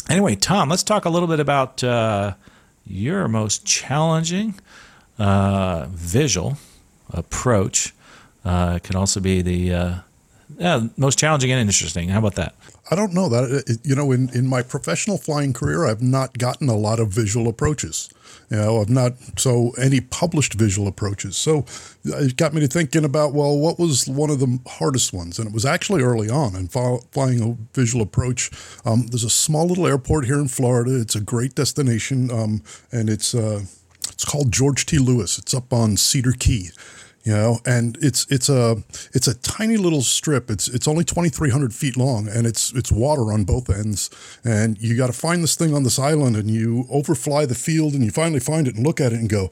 [0.09, 2.33] anyway, Tom, let's talk a little bit about uh,
[2.85, 4.59] your most challenging
[5.17, 6.57] uh, visual
[7.13, 7.93] approach.
[8.45, 9.95] Uh, it can also be the uh,
[10.57, 12.09] yeah, most challenging and interesting.
[12.09, 12.55] How about that?
[12.91, 16.69] I don't know that you know in in my professional flying career I've not gotten
[16.69, 18.09] a lot of visual approaches.
[18.49, 21.37] You know, I've not so any published visual approaches.
[21.37, 21.65] So
[22.03, 25.37] it got me to thinking about well, what was one of the hardest ones?
[25.37, 28.49] And it was actually early on in flying a visual approach.
[28.85, 30.99] Um, there's a small little airport here in Florida.
[30.99, 33.61] It's a great destination, um, and it's uh,
[34.09, 34.97] it's called George T.
[34.97, 35.37] Lewis.
[35.37, 36.71] It's up on Cedar Key
[37.29, 38.77] you know and it's it's a
[39.13, 40.49] it's a tiny little strip.
[40.49, 44.09] It's it's only 2300 feet long and it's it's water on both ends.
[44.43, 47.93] And you got to find this thing on this island and you overfly the field
[47.93, 49.51] and you finally find it and look at it and go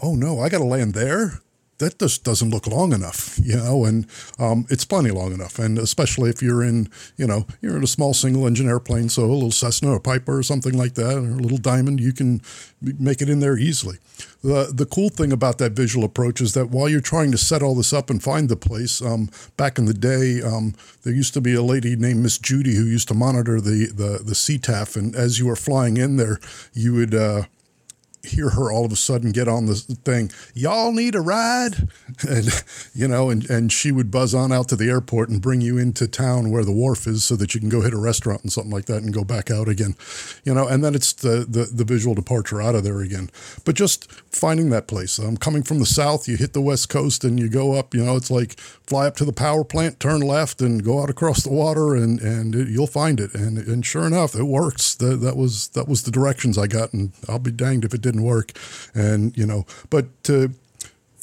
[0.00, 1.40] oh no i got to land there
[1.82, 4.06] that just doesn't look long enough, you know, and
[4.38, 5.58] um, it's plenty long enough.
[5.58, 9.24] And especially if you're in, you know, you're in a small single engine airplane, so
[9.24, 12.40] a little Cessna or Piper or something like that, or a little Diamond, you can
[12.80, 13.98] make it in there easily.
[14.42, 17.62] The the cool thing about that visual approach is that while you're trying to set
[17.62, 21.34] all this up and find the place, um, back in the day, um, there used
[21.34, 24.96] to be a lady named Miss Judy who used to monitor the the the CTAF,
[24.96, 26.38] and as you were flying in there,
[26.72, 27.14] you would.
[27.14, 27.42] Uh,
[28.24, 31.88] hear her all of a sudden get on the thing, y'all need a ride?
[32.28, 32.48] And,
[32.94, 35.76] you know, and, and she would buzz on out to the airport and bring you
[35.76, 38.52] into town where the wharf is so that you can go hit a restaurant and
[38.52, 39.96] something like that and go back out again,
[40.44, 43.28] you know, and then it's the, the, the visual departure out of there again.
[43.64, 45.18] But just finding that place.
[45.18, 48.04] I'm coming from the south, you hit the west coast and you go up, you
[48.04, 51.42] know, it's like fly up to the power plant, turn left and go out across
[51.42, 53.34] the water and, and it, you'll find it.
[53.34, 54.94] And, and sure enough, it works.
[54.94, 58.00] That, that was, that was the directions I got and I'll be danged if it
[58.12, 58.52] didn't work.
[58.94, 60.52] And, you know, but to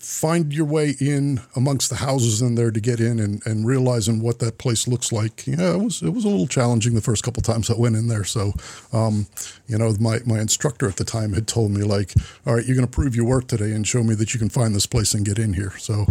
[0.09, 4.21] find your way in amongst the houses in there to get in and, and realizing
[4.21, 5.45] what that place looks like.
[5.45, 8.07] Yeah, it was, it was a little challenging the first couple times I went in
[8.07, 8.23] there.
[8.23, 8.53] So,
[8.91, 9.27] um,
[9.67, 12.13] you know, my, my instructor at the time had told me like,
[12.47, 14.49] all right, you're going to prove your work today and show me that you can
[14.49, 15.77] find this place and get in here.
[15.77, 16.07] So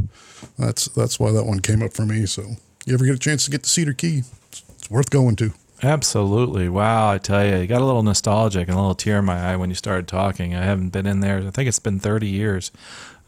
[0.58, 2.26] that's, that's why that one came up for me.
[2.26, 2.42] So
[2.86, 5.52] you ever get a chance to get to Cedar Key, it's, it's worth going to.
[5.82, 6.68] Absolutely.
[6.68, 7.12] Wow.
[7.12, 9.56] I tell you, you got a little nostalgic and a little tear in my eye
[9.56, 10.54] when you started talking.
[10.54, 11.38] I haven't been in there.
[11.38, 12.72] I think it's been 30 years.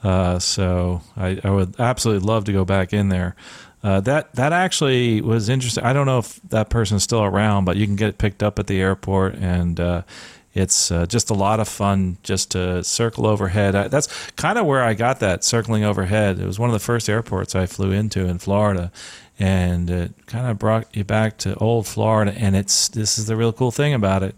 [0.02, 3.36] Uh, so I, I would absolutely love to go back in there.
[3.82, 5.82] Uh, that that actually was interesting.
[5.84, 8.58] I don't know if that person's still around, but you can get it picked up
[8.58, 10.02] at the airport, and uh,
[10.52, 13.74] it's uh, just a lot of fun just to circle overhead.
[13.74, 16.38] I, that's kind of where I got that circling overhead.
[16.40, 18.90] It was one of the first airports I flew into in Florida,
[19.38, 22.34] and it kind of brought you back to old Florida.
[22.36, 24.34] And it's this is the real cool thing about it.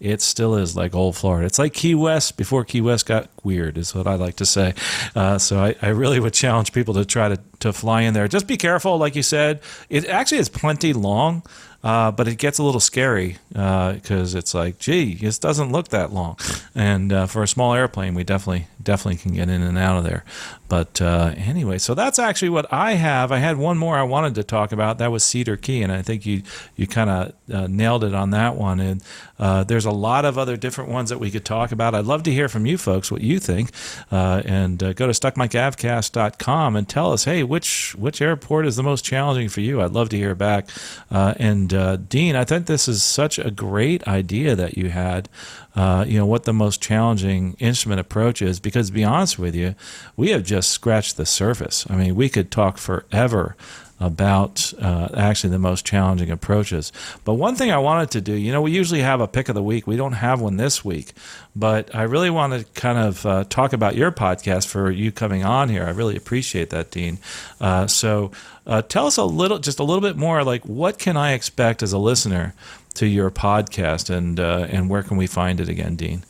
[0.00, 1.46] It still is like old Florida.
[1.46, 4.74] It's like Key West before Key West got weird, is what I like to say.
[5.14, 8.28] Uh, so I, I really would challenge people to try to to fly in there.
[8.28, 9.60] Just be careful, like you said.
[9.88, 11.42] It actually is plenty long.
[11.84, 15.88] Uh, but it gets a little scary because uh, it's like, gee, this doesn't look
[15.88, 16.38] that long.
[16.74, 20.04] And uh, for a small airplane, we definitely definitely can get in and out of
[20.04, 20.24] there.
[20.68, 23.30] But uh, anyway, so that's actually what I have.
[23.30, 24.98] I had one more I wanted to talk about.
[24.98, 26.42] That was Cedar Key, and I think you
[26.76, 28.80] you kind of uh, nailed it on that one.
[28.80, 29.02] And
[29.38, 31.94] uh, there's a lot of other different ones that we could talk about.
[31.94, 33.70] I'd love to hear from you folks what you think.
[34.10, 39.48] and go to stuckmicavcast.com and tell us, hey, which which airport is the most challenging
[39.48, 39.80] for you?
[39.80, 40.68] I'd love to hear back.
[41.10, 45.28] and uh, Dean, I think this is such a great idea that you had.
[45.74, 49.54] Uh, you know what the most challenging instrument approach is, because to be honest with
[49.54, 49.74] you,
[50.16, 51.84] we have just scratched the surface.
[51.90, 53.56] I mean, we could talk forever
[54.00, 56.92] about uh, actually the most challenging approaches.
[57.24, 59.54] But one thing I wanted to do, you know, we usually have a pick of
[59.54, 59.86] the week.
[59.86, 61.12] We don't have one this week,
[61.54, 65.44] but I really want to kind of uh, talk about your podcast for you coming
[65.44, 65.84] on here.
[65.84, 67.18] I really appreciate that, Dean.
[67.60, 68.32] Uh, so
[68.66, 71.82] uh, tell us a little, just a little bit more, like what can I expect
[71.82, 72.54] as a listener
[72.94, 76.24] to your podcast, and uh, and where can we find it again, Dean?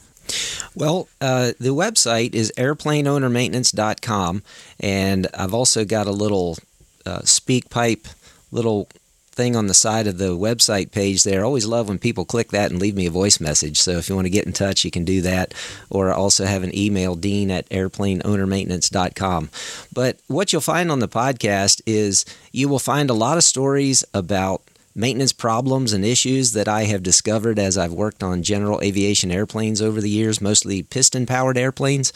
[0.74, 4.42] Well, uh, the website is airplaneownermaintenance.com,
[4.80, 6.56] and I've also got a little
[7.06, 8.14] uh, SpeakPipe
[8.50, 8.88] little
[9.34, 11.40] thing on the side of the website page there.
[11.40, 13.80] I always love when people click that and leave me a voice message.
[13.80, 15.52] So if you want to get in touch, you can do that.
[15.90, 19.50] Or I also have an email, dean at airplaneownermaintenance.com.
[19.92, 24.04] But what you'll find on the podcast is you will find a lot of stories
[24.14, 24.62] about
[24.94, 29.82] maintenance problems and issues that I have discovered as I've worked on general aviation airplanes
[29.82, 32.12] over the years, mostly piston powered airplanes,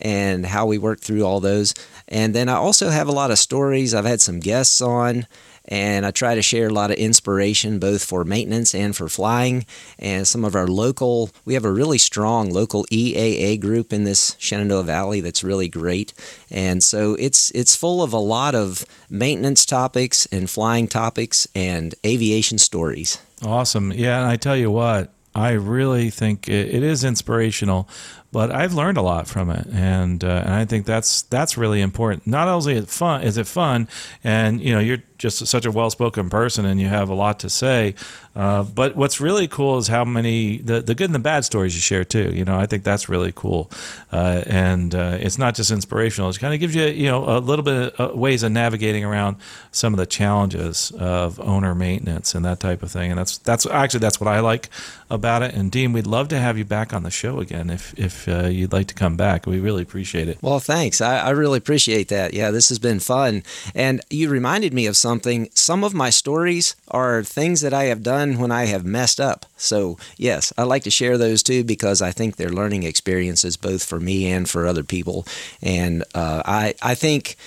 [0.00, 1.74] and how we work through all those.
[2.06, 3.94] And then I also have a lot of stories.
[3.94, 5.26] I've had some guests on,
[5.68, 9.66] and I try to share a lot of inspiration both for maintenance and for flying.
[9.98, 14.34] And some of our local, we have a really strong local EAA group in this
[14.38, 16.14] Shenandoah Valley that's really great.
[16.50, 21.94] And so it's it's full of a lot of maintenance topics and flying topics and
[22.04, 23.18] aviation stories.
[23.44, 23.92] Awesome.
[23.92, 27.88] Yeah, and I tell you what, I really think it, it is inspirational
[28.30, 31.80] but I've learned a lot from it, and uh, and I think that's that's really
[31.80, 32.26] important.
[32.26, 33.88] Not only is it fun, is it fun,
[34.22, 37.50] and you know you're just such a well-spoken person and you have a lot to
[37.50, 37.94] say.
[38.38, 41.74] Uh, but what's really cool is how many the, the good and the bad stories
[41.74, 42.30] you share too.
[42.32, 43.68] You know, I think that's really cool,
[44.12, 46.30] uh, and uh, it's not just inspirational.
[46.30, 49.04] It kind of gives you you know a little bit of uh, ways of navigating
[49.04, 49.38] around
[49.72, 53.10] some of the challenges of owner maintenance and that type of thing.
[53.10, 54.68] And that's that's actually that's what I like
[55.10, 55.54] about it.
[55.54, 58.46] And Dean, we'd love to have you back on the show again if if uh,
[58.46, 59.46] you'd like to come back.
[59.46, 60.38] We really appreciate it.
[60.42, 61.00] Well, thanks.
[61.00, 62.34] I, I really appreciate that.
[62.34, 63.42] Yeah, this has been fun,
[63.74, 65.48] and you reminded me of something something.
[65.54, 69.46] Some of my stories are things that I have done when I have messed up.
[69.56, 73.82] So, yes, I like to share those too because I think they're learning experiences both
[73.82, 75.26] for me and for other people.
[75.62, 77.38] And uh, I, I think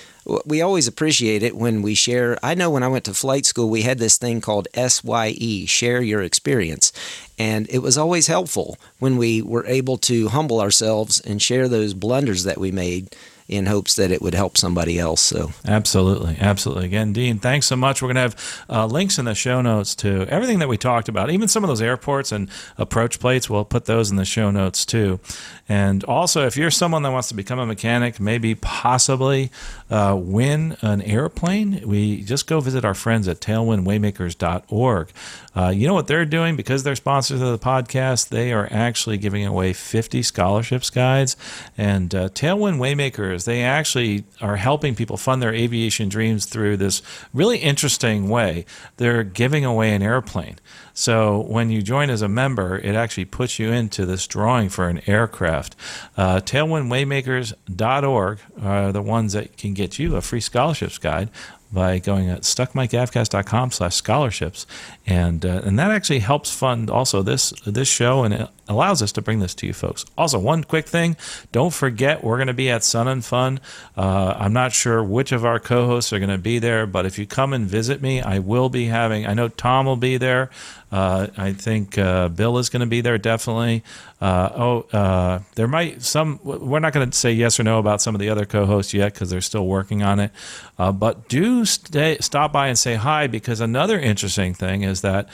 [0.44, 2.36] we always appreciate it when we share.
[2.42, 6.02] I know when I went to flight school, we had this thing called SYE, share
[6.02, 6.92] your experience.
[7.38, 11.94] And it was always helpful when we were able to humble ourselves and share those
[11.94, 13.14] blunders that we made
[13.48, 15.20] in hopes that it would help somebody else.
[15.20, 16.86] So absolutely, absolutely.
[16.86, 18.02] Again, Dean, thanks so much.
[18.02, 21.08] We're going to have uh, links in the show notes to everything that we talked
[21.08, 23.50] about, even some of those airports and approach plates.
[23.50, 25.20] We'll put those in the show notes too.
[25.68, 29.50] And also, if you're someone that wants to become a mechanic, maybe possibly
[29.90, 35.08] uh, win an airplane, we just go visit our friends at tailwindwaymakers.org.
[35.54, 38.28] Uh, you know what they're doing because they're sponsors of the podcast?
[38.28, 41.36] They are actually giving away 50 scholarships guides.
[41.76, 47.02] And uh, Tailwind Waymakers, they actually are helping people fund their aviation dreams through this
[47.34, 48.64] really interesting way.
[48.96, 50.58] They're giving away an airplane.
[50.94, 54.88] So when you join as a member, it actually puts you into this drawing for
[54.88, 55.74] an aircraft.
[56.16, 61.30] Uh, TailwindWaymakers.org are the ones that can get you a free scholarships guide
[61.72, 64.66] by going at stuckmicavcast.com slash scholarships.
[65.06, 69.12] And uh, and that actually helps fund also this this show and it allows us
[69.12, 70.04] to bring this to you folks.
[70.16, 71.16] Also one quick thing.
[71.50, 73.60] Don't forget we're going to be at sun and fun.
[73.96, 77.18] Uh, i'm not sure which of our co-hosts are going to be there but if
[77.18, 80.50] you come and visit me i will be having i know tom will be there
[80.92, 83.82] uh, I think uh, Bill is going to be there definitely.
[84.20, 86.38] Uh, oh, uh, there might some.
[86.44, 89.14] We're not going to say yes or no about some of the other co-hosts yet
[89.14, 90.30] because they're still working on it.
[90.78, 95.28] Uh, but do stay, stop by and say hi because another interesting thing is that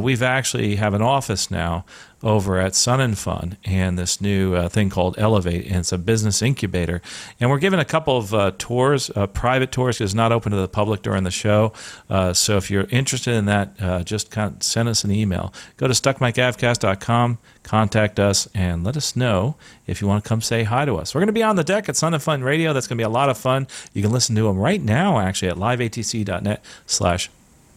[0.00, 1.84] we've actually have an office now
[2.22, 5.98] over at Sun and Fun and this new uh, thing called Elevate, and it's a
[5.98, 7.02] business incubator.
[7.38, 10.52] And we're giving a couple of uh, tours, uh, private tours, because it's not open
[10.52, 11.72] to the public during the show.
[12.08, 15.52] Uh, so if you're interested in that, uh, just kind of send us an email.
[15.76, 19.56] Go to stuckmicavcast.com, contact us, and let us know
[19.86, 21.14] if you want to come say hi to us.
[21.14, 22.72] We're going to be on the deck at Sun and Fun Radio.
[22.72, 23.66] That's going to be a lot of fun.
[23.92, 27.30] You can listen to them right now, actually, at liveatc.net slash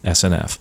[0.03, 0.57] SNF.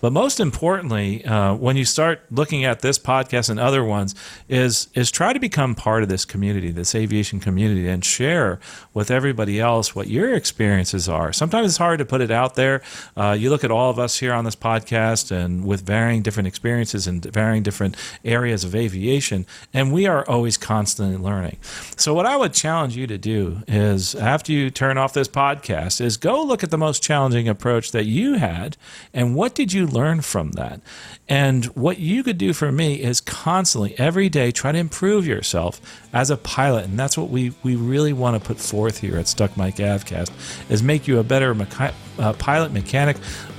[0.00, 4.14] But most importantly, uh, when you start looking at this podcast and other ones,
[4.48, 8.60] is is try to become part of this community, this aviation community, and share
[8.92, 11.32] with everybody else what your experiences are.
[11.32, 12.82] Sometimes it's hard to put it out there.
[13.16, 16.46] Uh, you look at all of us here on this podcast, and with varying different
[16.46, 21.56] experiences and varying different areas of aviation, and we are always constantly learning.
[21.96, 26.00] So, what I would challenge you to do is, after you turn off this podcast,
[26.00, 28.76] is go look at the most challenging approach that you had,
[29.14, 30.80] and what did you learn from that?
[31.28, 35.80] And what you could do for me is constantly, every day, try to improve yourself
[36.12, 36.84] as a pilot.
[36.84, 40.30] And that's what we, we really want to put forth here at Stuck Mic Avcast,
[40.70, 43.16] is make you a better mecha- uh, pilot, mechanic,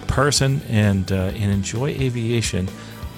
[0.07, 2.69] person, and, uh, and enjoy aviation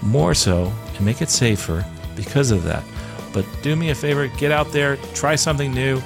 [0.01, 1.85] more so and make it safer
[2.15, 2.83] because of that.
[3.33, 6.01] But do me a favor, get out there, try something new,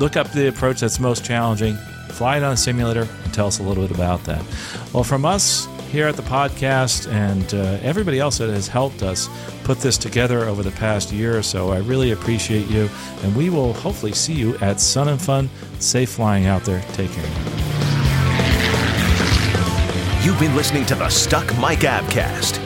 [0.00, 1.76] look up the approach that's most challenging,
[2.08, 4.44] fly it on a simulator, and tell us a little bit about that.
[4.92, 9.30] Well, from us, here at the podcast and uh, everybody else that has helped us
[9.64, 11.70] put this together over the past year or so.
[11.70, 12.90] I really appreciate you,
[13.22, 15.48] and we will hopefully see you at Sun and Fun.
[15.78, 16.82] Safe flying out there.
[16.92, 17.24] Take care.
[20.22, 22.65] You've been listening to the Stuck Mic Avcast.